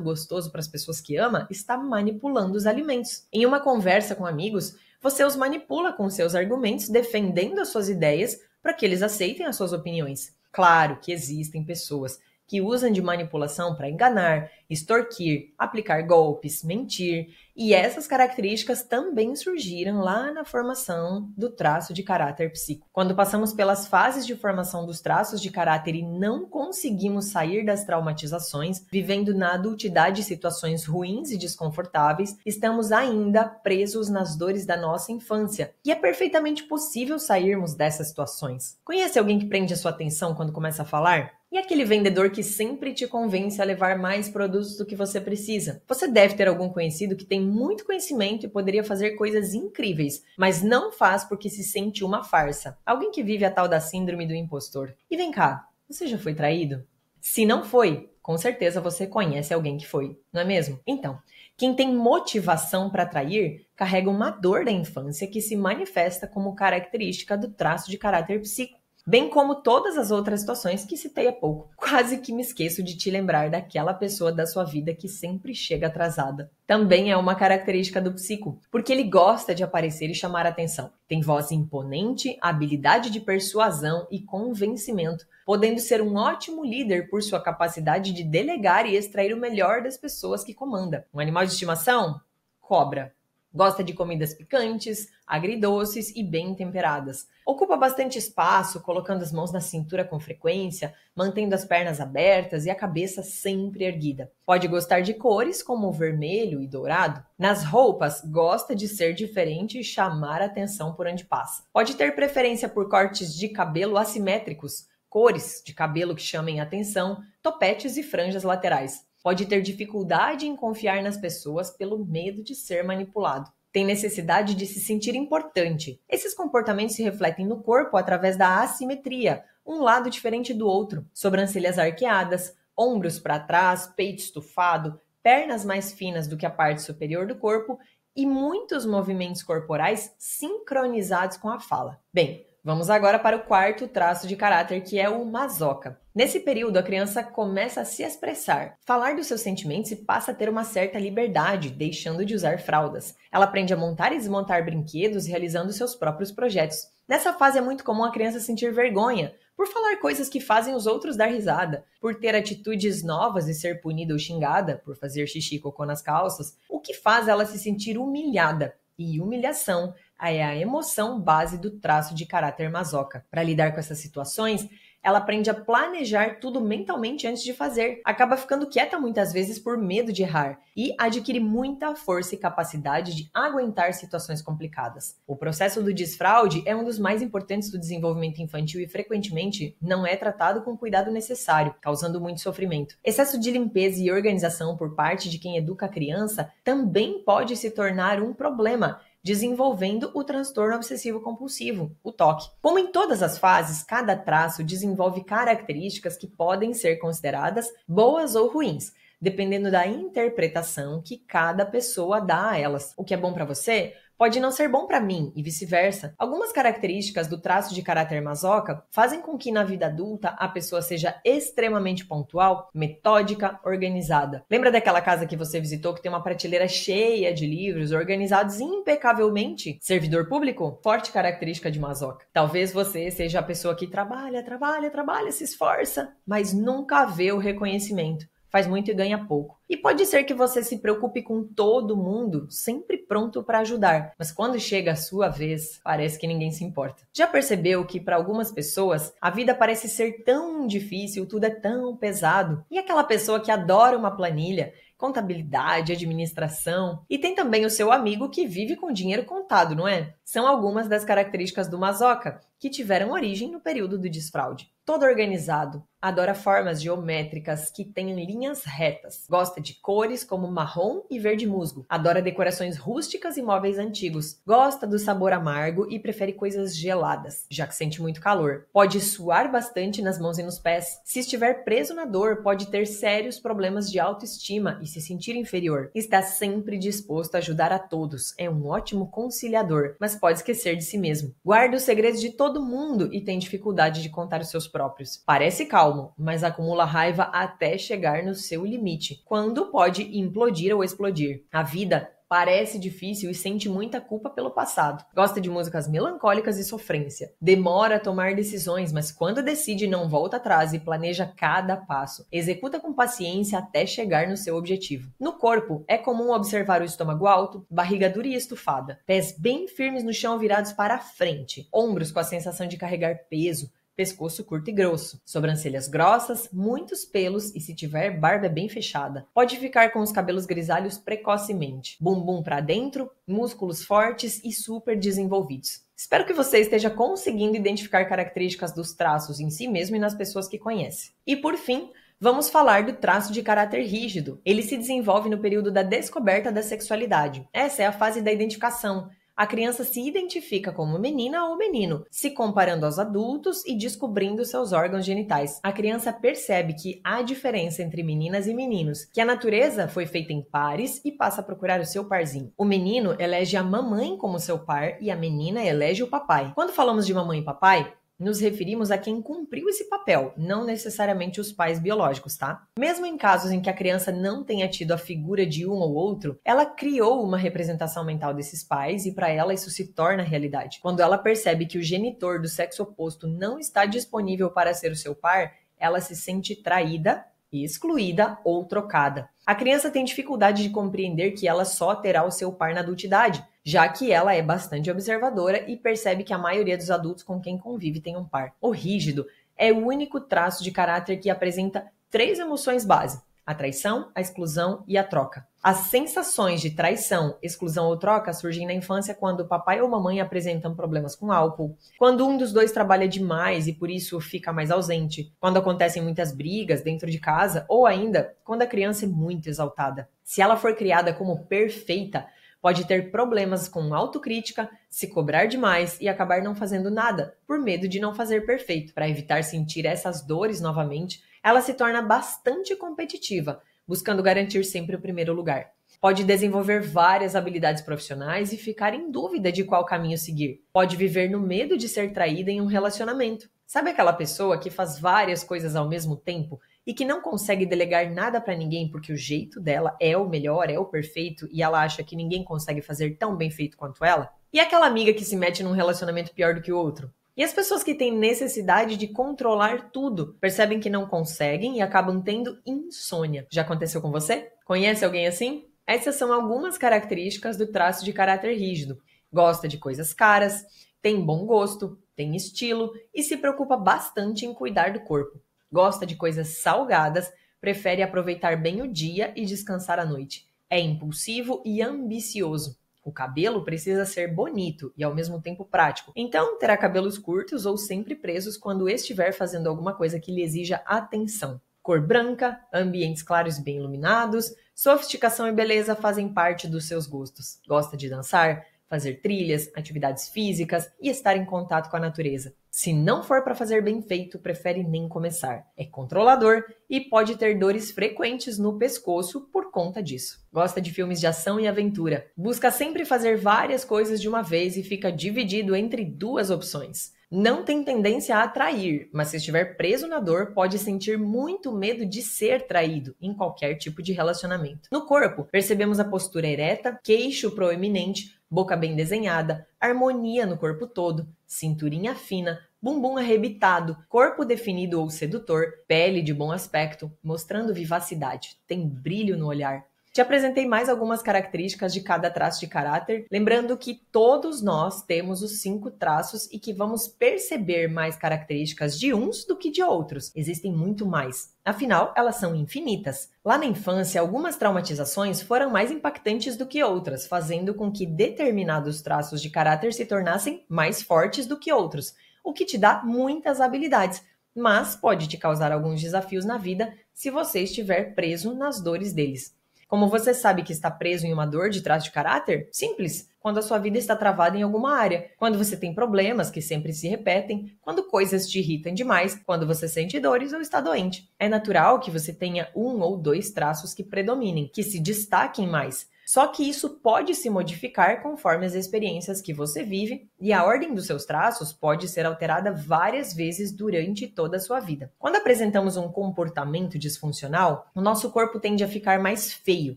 [0.00, 3.26] gostoso para as pessoas que ama, está manipulando os alimentos.
[3.32, 8.40] Em uma conversa com amigos, você os manipula com seus argumentos, defendendo as suas ideias
[8.62, 10.34] para que eles aceitem as suas opiniões.
[10.50, 17.72] Claro que existem pessoas que usam de manipulação para enganar, extorquir, aplicar golpes, mentir, e
[17.72, 22.86] essas características também surgiram lá na formação do traço de caráter psíquico.
[22.92, 27.84] Quando passamos pelas fases de formação dos traços de caráter e não conseguimos sair das
[27.84, 35.10] traumatizações, vivendo na adultidade situações ruins e desconfortáveis, estamos ainda presos nas dores da nossa
[35.10, 35.74] infância.
[35.82, 38.78] E é perfeitamente possível sairmos dessas situações.
[38.84, 41.35] Conhece alguém que prende a sua atenção quando começa a falar?
[41.50, 45.80] E aquele vendedor que sempre te convence a levar mais produtos do que você precisa?
[45.86, 50.62] Você deve ter algum conhecido que tem muito conhecimento e poderia fazer coisas incríveis, mas
[50.62, 52.76] não faz porque se sente uma farsa.
[52.84, 54.92] Alguém que vive a tal da síndrome do impostor.
[55.08, 56.84] E vem cá, você já foi traído?
[57.20, 60.80] Se não foi, com certeza você conhece alguém que foi, não é mesmo?
[60.84, 61.18] Então,
[61.56, 67.38] quem tem motivação para trair carrega uma dor da infância que se manifesta como característica
[67.38, 71.70] do traço de caráter psíquico bem como todas as outras situações que citei há pouco.
[71.76, 75.86] Quase que me esqueço de te lembrar daquela pessoa da sua vida que sempre chega
[75.86, 76.50] atrasada.
[76.66, 80.90] Também é uma característica do psico, porque ele gosta de aparecer e chamar atenção.
[81.06, 87.40] Tem voz imponente, habilidade de persuasão e convencimento, podendo ser um ótimo líder por sua
[87.40, 91.06] capacidade de delegar e extrair o melhor das pessoas que comanda.
[91.14, 92.20] Um animal de estimação?
[92.60, 93.15] Cobra.
[93.56, 97.26] Gosta de comidas picantes, agridoces e bem temperadas.
[97.46, 102.70] Ocupa bastante espaço, colocando as mãos na cintura com frequência, mantendo as pernas abertas e
[102.70, 104.30] a cabeça sempre erguida.
[104.44, 107.24] Pode gostar de cores como o vermelho e dourado.
[107.38, 111.64] Nas roupas, gosta de ser diferente e chamar atenção por onde passa.
[111.72, 117.96] Pode ter preferência por cortes de cabelo assimétricos, cores de cabelo que chamem atenção, topetes
[117.96, 119.05] e franjas laterais.
[119.26, 123.50] Pode ter dificuldade em confiar nas pessoas pelo medo de ser manipulado.
[123.72, 126.00] Tem necessidade de se sentir importante.
[126.08, 131.04] Esses comportamentos se refletem no corpo através da assimetria, um lado diferente do outro.
[131.12, 137.26] Sobrancelhas arqueadas, ombros para trás, peito estufado, pernas mais finas do que a parte superior
[137.26, 137.80] do corpo
[138.14, 142.00] e muitos movimentos corporais sincronizados com a fala.
[142.14, 146.00] Bem, Vamos agora para o quarto traço de caráter, que é o masoca.
[146.12, 150.34] Nesse período, a criança começa a se expressar, falar dos seus sentimentos e passa a
[150.34, 153.14] ter uma certa liberdade, deixando de usar fraldas.
[153.30, 156.88] Ela aprende a montar e desmontar brinquedos, realizando seus próprios projetos.
[157.06, 160.88] Nessa fase é muito comum a criança sentir vergonha por falar coisas que fazem os
[160.88, 165.54] outros dar risada, por ter atitudes novas e ser punida ou xingada, por fazer xixi
[165.54, 168.74] e cocô nas calças, o que faz ela se sentir humilhada.
[168.98, 173.24] E humilhação é a emoção base do traço de caráter masoca.
[173.30, 174.68] Para lidar com essas situações,
[175.06, 178.00] ela aprende a planejar tudo mentalmente antes de fazer.
[178.04, 183.14] Acaba ficando quieta muitas vezes por medo de errar e adquire muita força e capacidade
[183.14, 185.16] de aguentar situações complicadas.
[185.24, 190.04] O processo do desfraude é um dos mais importantes do desenvolvimento infantil e frequentemente não
[190.04, 192.98] é tratado com o cuidado necessário, causando muito sofrimento.
[193.04, 197.70] Excesso de limpeza e organização por parte de quem educa a criança também pode se
[197.70, 202.48] tornar um problema desenvolvendo o transtorno obsessivo compulsivo, o TOC.
[202.62, 208.48] Como em todas as fases, cada traço desenvolve características que podem ser consideradas boas ou
[208.48, 212.94] ruins, dependendo da interpretação que cada pessoa dá a elas.
[212.96, 216.14] O que é bom para você pode não ser bom para mim e vice-versa.
[216.18, 220.82] Algumas características do traço de caráter masoca fazem com que na vida adulta a pessoa
[220.82, 224.44] seja extremamente pontual, metódica, organizada.
[224.50, 229.78] Lembra daquela casa que você visitou que tem uma prateleira cheia de livros organizados impecavelmente?
[229.80, 230.78] Servidor público?
[230.82, 232.26] Forte característica de masoca.
[232.32, 237.38] Talvez você seja a pessoa que trabalha, trabalha, trabalha, se esforça, mas nunca vê o
[237.38, 238.26] reconhecimento.
[238.56, 242.46] Faz muito e ganha pouco E pode ser que você se preocupe com todo mundo,
[242.48, 247.02] sempre pronto para ajudar, mas quando chega a sua vez, parece que ninguém se importa.
[247.12, 251.94] Já percebeu que para algumas pessoas a vida parece ser tão difícil, tudo é tão
[251.98, 252.64] pesado?
[252.70, 258.30] E aquela pessoa que adora uma planilha contabilidade, administração e tem também o seu amigo
[258.30, 260.14] que vive com dinheiro contado, não é?
[260.24, 264.70] São algumas das características do masoca que tiveram origem no período do desfraude.
[264.86, 269.26] Todo organizado, adora formas geométricas que tenham linhas retas.
[269.28, 271.84] Gosta de cores como marrom e verde musgo.
[271.88, 274.40] Adora decorações rústicas e móveis antigos.
[274.46, 278.68] Gosta do sabor amargo e prefere coisas geladas, já que sente muito calor.
[278.72, 281.00] Pode suar bastante nas mãos e nos pés.
[281.04, 285.90] Se estiver preso na dor, pode ter sérios problemas de autoestima e se sentir inferior.
[285.96, 288.34] Está sempre disposto a ajudar a todos.
[288.38, 291.34] É um ótimo conciliador, mas pode esquecer de si mesmo.
[291.44, 295.16] Guarda os segredos de todo mundo e tem dificuldade de contar os seus próprios.
[295.16, 301.44] Parece calmo, mas acumula raiva até chegar no seu limite, quando pode implodir ou explodir.
[301.50, 305.04] A vida Parece difícil e sente muita culpa pelo passado.
[305.14, 307.32] Gosta de músicas melancólicas e sofrência.
[307.40, 312.26] Demora a tomar decisões, mas quando decide não volta atrás e planeja cada passo.
[312.32, 315.12] Executa com paciência até chegar no seu objetivo.
[315.20, 320.02] No corpo, é comum observar o estômago alto, barriga dura e estufada, pés bem firmes
[320.02, 324.68] no chão virados para a frente, ombros com a sensação de carregar peso, pescoço curto
[324.68, 329.26] e grosso, sobrancelhas grossas, muitos pelos e se tiver barba bem fechada.
[329.32, 335.80] Pode ficar com os cabelos grisalhos precocemente, bumbum para dentro, músculos fortes e super desenvolvidos.
[335.96, 340.46] Espero que você esteja conseguindo identificar características dos traços em si mesmo e nas pessoas
[340.46, 341.12] que conhece.
[341.26, 344.40] E por fim, Vamos falar do traço de caráter rígido.
[344.42, 347.46] Ele se desenvolve no período da descoberta da sexualidade.
[347.52, 352.30] Essa é a fase da identificação, a criança se identifica como menina ou menino, se
[352.30, 355.60] comparando aos adultos e descobrindo seus órgãos genitais.
[355.62, 360.32] A criança percebe que há diferença entre meninas e meninos, que a natureza foi feita
[360.32, 362.50] em pares e passa a procurar o seu parzinho.
[362.56, 366.52] O menino elege a mamãe como seu par e a menina elege o papai.
[366.54, 371.40] Quando falamos de mamãe e papai, nos referimos a quem cumpriu esse papel, não necessariamente
[371.40, 372.66] os pais biológicos, tá?
[372.78, 375.94] Mesmo em casos em que a criança não tenha tido a figura de um ou
[375.94, 380.80] outro, ela criou uma representação mental desses pais e para ela isso se torna realidade.
[380.80, 384.96] Quando ela percebe que o genitor do sexo oposto não está disponível para ser o
[384.96, 387.24] seu par, ela se sente traída,
[387.64, 389.28] excluída ou trocada.
[389.44, 393.44] A criança tem dificuldade de compreender que ela só terá o seu par na adultidade
[393.66, 397.58] já que ela é bastante observadora e percebe que a maioria dos adultos com quem
[397.58, 398.54] convive tem um par.
[398.60, 399.26] O rígido
[399.58, 404.82] é o único traço de caráter que apresenta três emoções base: a traição, a exclusão
[404.88, 405.46] e a troca.
[405.62, 410.20] As sensações de traição, exclusão ou troca surgem na infância quando o papai ou mamãe
[410.20, 414.70] apresentam problemas com álcool, quando um dos dois trabalha demais e por isso fica mais
[414.70, 419.48] ausente, quando acontecem muitas brigas dentro de casa ou ainda quando a criança é muito
[419.48, 420.08] exaltada.
[420.24, 422.26] Se ela for criada como perfeita,
[422.66, 427.86] Pode ter problemas com autocrítica, se cobrar demais e acabar não fazendo nada, por medo
[427.86, 428.92] de não fazer perfeito.
[428.92, 435.00] Para evitar sentir essas dores novamente, ela se torna bastante competitiva, buscando garantir sempre o
[435.00, 435.70] primeiro lugar.
[436.00, 440.64] Pode desenvolver várias habilidades profissionais e ficar em dúvida de qual caminho seguir.
[440.72, 443.48] Pode viver no medo de ser traída em um relacionamento.
[443.64, 448.10] Sabe aquela pessoa que faz várias coisas ao mesmo tempo e que não consegue delegar
[448.10, 451.80] nada para ninguém porque o jeito dela é o melhor, é o perfeito e ela
[451.80, 454.32] acha que ninguém consegue fazer tão bem feito quanto ela?
[454.52, 457.08] E aquela amiga que se mete num relacionamento pior do que o outro?
[457.36, 462.22] E as pessoas que têm necessidade de controlar tudo percebem que não conseguem e acabam
[462.22, 463.46] tendo insônia.
[463.50, 464.50] Já aconteceu com você?
[464.64, 465.66] Conhece alguém assim?
[465.86, 468.98] Essas são algumas características do traço de caráter rígido.
[469.32, 470.64] Gosta de coisas caras,
[471.02, 475.40] tem bom gosto, tem estilo e se preocupa bastante em cuidar do corpo
[475.76, 477.30] gosta de coisas salgadas,
[477.60, 480.48] prefere aproveitar bem o dia e descansar à noite.
[480.70, 482.78] É impulsivo e ambicioso.
[483.06, 486.10] O cabelo precisa ser bonito e ao mesmo tempo prático.
[486.16, 490.82] Então, terá cabelos curtos ou sempre presos quando estiver fazendo alguma coisa que lhe exija
[490.84, 491.60] atenção.
[491.80, 497.60] Cor branca, ambientes claros e bem iluminados, sofisticação e beleza fazem parte dos seus gostos.
[497.68, 502.54] Gosta de dançar, fazer trilhas, atividades físicas e estar em contato com a natureza.
[502.70, 505.66] Se não for para fazer bem feito, prefere nem começar.
[505.76, 510.46] É controlador e pode ter dores frequentes no pescoço por conta disso.
[510.52, 512.30] Gosta de filmes de ação e aventura.
[512.36, 517.15] Busca sempre fazer várias coisas de uma vez e fica dividido entre duas opções.
[517.28, 522.06] Não tem tendência a atrair, mas se estiver preso na dor, pode sentir muito medo
[522.06, 524.88] de ser traído em qualquer tipo de relacionamento.
[524.92, 531.28] No corpo, percebemos a postura ereta, queixo proeminente, boca bem desenhada, harmonia no corpo todo,
[531.44, 538.88] cinturinha fina, bumbum arrebitado, corpo definido ou sedutor, pele de bom aspecto, mostrando vivacidade, tem
[538.88, 539.84] brilho no olhar.
[540.16, 545.42] Te apresentei mais algumas características de cada traço de caráter, lembrando que todos nós temos
[545.42, 550.32] os cinco traços e que vamos perceber mais características de uns do que de outros.
[550.34, 551.54] Existem muito mais.
[551.62, 553.28] Afinal, elas são infinitas.
[553.44, 559.02] Lá na infância, algumas traumatizações foram mais impactantes do que outras, fazendo com que determinados
[559.02, 563.60] traços de caráter se tornassem mais fortes do que outros, o que te dá muitas
[563.60, 564.22] habilidades,
[564.54, 569.54] mas pode te causar alguns desafios na vida se você estiver preso nas dores deles.
[569.88, 572.68] Como você sabe que está preso em uma dor de traço de caráter?
[572.72, 573.28] Simples.
[573.38, 576.92] Quando a sua vida está travada em alguma área, quando você tem problemas que sempre
[576.92, 581.30] se repetem, quando coisas te irritam demais, quando você sente dores ou está doente.
[581.38, 586.08] É natural que você tenha um ou dois traços que predominem, que se destaquem mais.
[586.26, 590.92] Só que isso pode se modificar conforme as experiências que você vive e a ordem
[590.92, 595.12] dos seus traços pode ser alterada várias vezes durante toda a sua vida.
[595.20, 599.96] Quando apresentamos um comportamento disfuncional, o nosso corpo tende a ficar mais feio.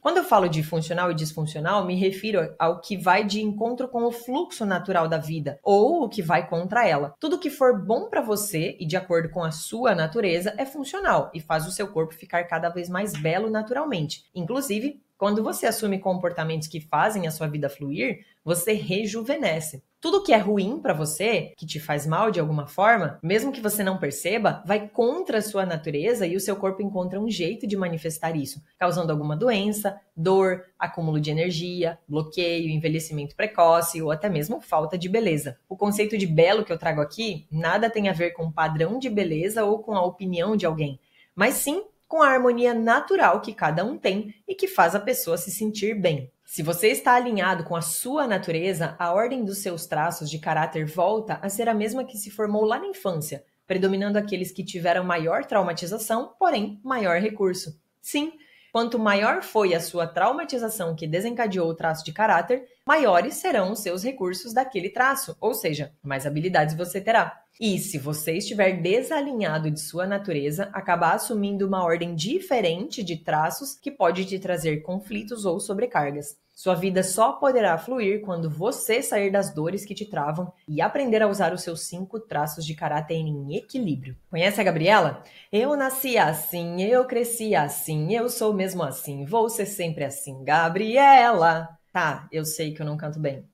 [0.00, 4.04] Quando eu falo de funcional e disfuncional, me refiro ao que vai de encontro com
[4.04, 7.14] o fluxo natural da vida ou o que vai contra ela.
[7.20, 11.30] Tudo que for bom para você e de acordo com a sua natureza é funcional
[11.34, 15.98] e faz o seu corpo ficar cada vez mais belo naturalmente, inclusive quando você assume
[15.98, 19.82] comportamentos que fazem a sua vida fluir, você rejuvenesce.
[20.00, 23.60] Tudo que é ruim para você, que te faz mal de alguma forma, mesmo que
[23.60, 27.66] você não perceba, vai contra a sua natureza e o seu corpo encontra um jeito
[27.66, 34.28] de manifestar isso, causando alguma doença, dor, acúmulo de energia, bloqueio, envelhecimento precoce ou até
[34.28, 35.56] mesmo falta de beleza.
[35.66, 39.08] O conceito de belo que eu trago aqui nada tem a ver com padrão de
[39.08, 41.00] beleza ou com a opinião de alguém,
[41.34, 45.36] mas sim com a harmonia natural que cada um tem e que faz a pessoa
[45.36, 46.30] se sentir bem.
[46.44, 50.84] Se você está alinhado com a sua natureza, a ordem dos seus traços de caráter
[50.86, 55.02] volta a ser a mesma que se formou lá na infância, predominando aqueles que tiveram
[55.02, 57.80] maior traumatização, porém maior recurso.
[58.00, 58.32] Sim,
[58.70, 63.80] quanto maior foi a sua traumatização que desencadeou o traço de caráter, maiores serão os
[63.80, 67.43] seus recursos daquele traço, ou seja, mais habilidades você terá.
[67.60, 73.74] E se você estiver desalinhado de sua natureza, acabar assumindo uma ordem diferente de traços
[73.76, 76.36] que pode te trazer conflitos ou sobrecargas.
[76.52, 81.22] Sua vida só poderá fluir quando você sair das dores que te travam e aprender
[81.22, 84.16] a usar os seus cinco traços de caráter em equilíbrio.
[84.30, 85.22] Conhece a Gabriela?
[85.52, 90.44] Eu nasci assim, eu cresci assim, eu sou mesmo assim, vou ser sempre assim.
[90.44, 91.76] Gabriela!
[91.92, 93.44] Tá, eu sei que eu não canto bem.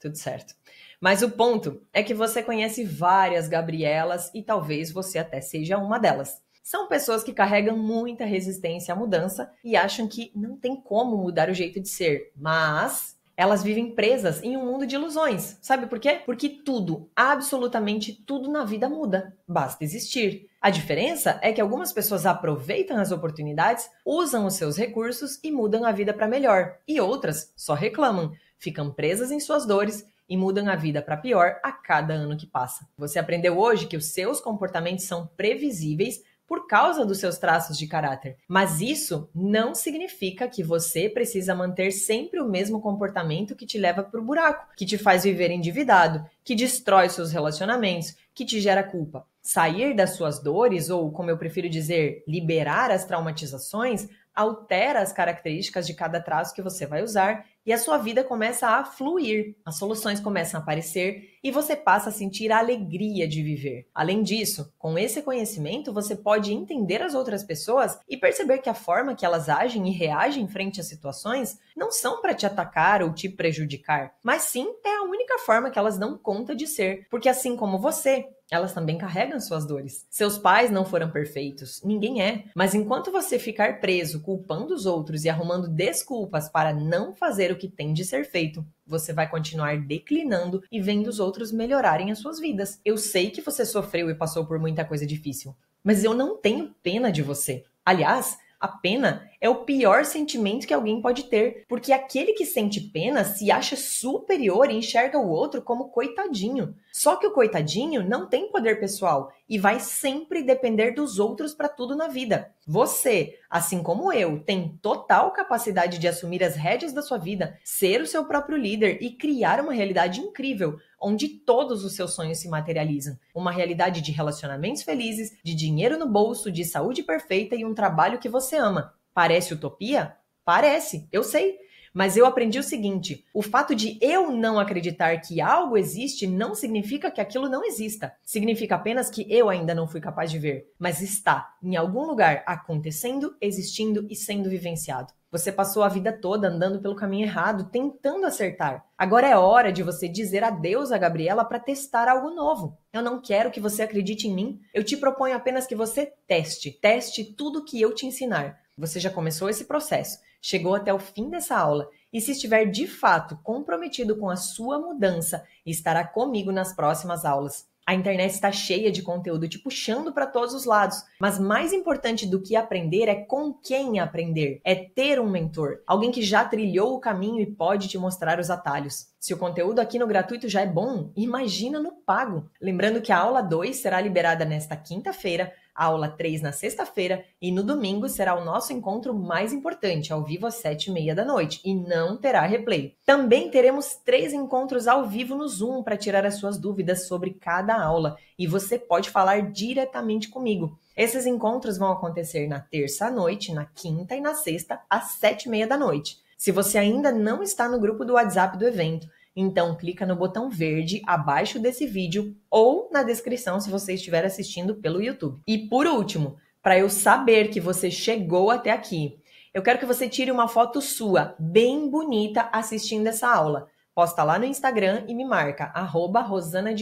[0.00, 0.57] Tudo certo.
[1.00, 5.98] Mas o ponto é que você conhece várias Gabrielas e talvez você até seja uma
[5.98, 6.42] delas.
[6.62, 11.48] São pessoas que carregam muita resistência à mudança e acham que não tem como mudar
[11.48, 15.56] o jeito de ser, mas elas vivem presas em um mundo de ilusões.
[15.62, 16.20] Sabe por quê?
[16.26, 19.32] Porque tudo, absolutamente tudo na vida muda.
[19.46, 20.48] Basta existir.
[20.60, 25.84] A diferença é que algumas pessoas aproveitam as oportunidades, usam os seus recursos e mudam
[25.84, 30.68] a vida para melhor, e outras só reclamam, ficam presas em suas dores e mudam
[30.68, 32.86] a vida para pior a cada ano que passa.
[32.96, 37.86] Você aprendeu hoje que os seus comportamentos são previsíveis por causa dos seus traços de
[37.86, 38.38] caráter.
[38.48, 44.02] Mas isso não significa que você precisa manter sempre o mesmo comportamento que te leva
[44.02, 48.82] para o buraco, que te faz viver endividado, que destrói seus relacionamentos, que te gera
[48.82, 49.26] culpa.
[49.42, 54.08] Sair das suas dores, ou como eu prefiro dizer, liberar as traumatizações,
[54.38, 58.68] altera as características de cada traço que você vai usar e a sua vida começa
[58.68, 63.42] a fluir, as soluções começam a aparecer e você passa a sentir a alegria de
[63.42, 63.88] viver.
[63.92, 68.74] Além disso, com esse conhecimento, você pode entender as outras pessoas e perceber que a
[68.74, 73.12] forma que elas agem e reagem frente às situações não são para te atacar ou
[73.12, 77.28] te prejudicar, mas sim é a única forma que elas dão conta de ser, porque
[77.28, 80.06] assim como você, elas também carregam suas dores.
[80.10, 82.44] Seus pais não foram perfeitos, ninguém é.
[82.54, 87.56] Mas enquanto você ficar preso, culpando os outros e arrumando desculpas para não fazer o
[87.56, 92.18] que tem de ser feito, você vai continuar declinando e vendo os outros melhorarem as
[92.18, 92.80] suas vidas.
[92.84, 96.74] Eu sei que você sofreu e passou por muita coisa difícil, mas eu não tenho
[96.82, 97.64] pena de você.
[97.84, 102.80] Aliás, a pena é o pior sentimento que alguém pode ter, porque aquele que sente
[102.80, 106.74] pena se acha superior e enxerga o outro como coitadinho.
[106.92, 111.68] Só que o coitadinho não tem poder pessoal e vai sempre depender dos outros para
[111.68, 112.52] tudo na vida.
[112.66, 118.00] Você, assim como eu, tem total capacidade de assumir as rédeas da sua vida, ser
[118.00, 122.48] o seu próprio líder e criar uma realidade incrível, onde todos os seus sonhos se
[122.48, 123.16] materializam.
[123.32, 128.18] Uma realidade de relacionamentos felizes, de dinheiro no bolso, de saúde perfeita e um trabalho
[128.18, 128.97] que você ama.
[129.18, 130.14] Parece utopia?
[130.44, 131.58] Parece, eu sei.
[131.92, 136.54] Mas eu aprendi o seguinte: o fato de eu não acreditar que algo existe não
[136.54, 138.14] significa que aquilo não exista.
[138.24, 142.44] Significa apenas que eu ainda não fui capaz de ver, mas está em algum lugar
[142.46, 145.12] acontecendo, existindo e sendo vivenciado.
[145.32, 148.84] Você passou a vida toda andando pelo caminho errado, tentando acertar.
[148.96, 152.78] Agora é hora de você dizer adeus a Gabriela para testar algo novo.
[152.92, 154.60] Eu não quero que você acredite em mim.
[154.72, 156.70] Eu te proponho apenas que você teste.
[156.70, 158.67] Teste tudo que eu te ensinar.
[158.78, 162.86] Você já começou esse processo, chegou até o fim dessa aula e se estiver de
[162.86, 167.66] fato comprometido com a sua mudança, estará comigo nas próximas aulas.
[167.84, 172.26] A internet está cheia de conteúdo te puxando para todos os lados, mas mais importante
[172.26, 176.94] do que aprender é com quem aprender, é ter um mentor, alguém que já trilhou
[176.94, 179.08] o caminho e pode te mostrar os atalhos.
[179.18, 182.48] Se o conteúdo aqui no gratuito já é bom, imagina no pago.
[182.60, 187.62] Lembrando que a aula 2 será liberada nesta quinta-feira aula 3 na sexta-feira e no
[187.62, 191.60] domingo será o nosso encontro mais importante, ao vivo às sete e meia da noite,
[191.64, 192.96] e não terá replay.
[193.06, 197.80] Também teremos três encontros ao vivo no Zoom para tirar as suas dúvidas sobre cada
[197.80, 200.78] aula, e você pode falar diretamente comigo.
[200.96, 205.44] Esses encontros vão acontecer na terça à noite, na quinta e na sexta, às sete
[205.44, 206.18] e meia da noite.
[206.36, 209.08] Se você ainda não está no grupo do WhatsApp do evento,
[209.40, 214.74] então, clica no botão verde abaixo desse vídeo ou na descrição se você estiver assistindo
[214.74, 215.40] pelo YouTube.
[215.46, 219.16] E por último, para eu saber que você chegou até aqui,
[219.54, 223.68] eu quero que você tire uma foto sua, bem bonita, assistindo essa aula.
[223.94, 226.74] Posta lá no Instagram e me marca, arroba Rosana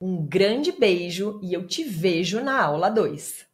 [0.00, 3.45] Um grande beijo e eu te vejo na aula 2.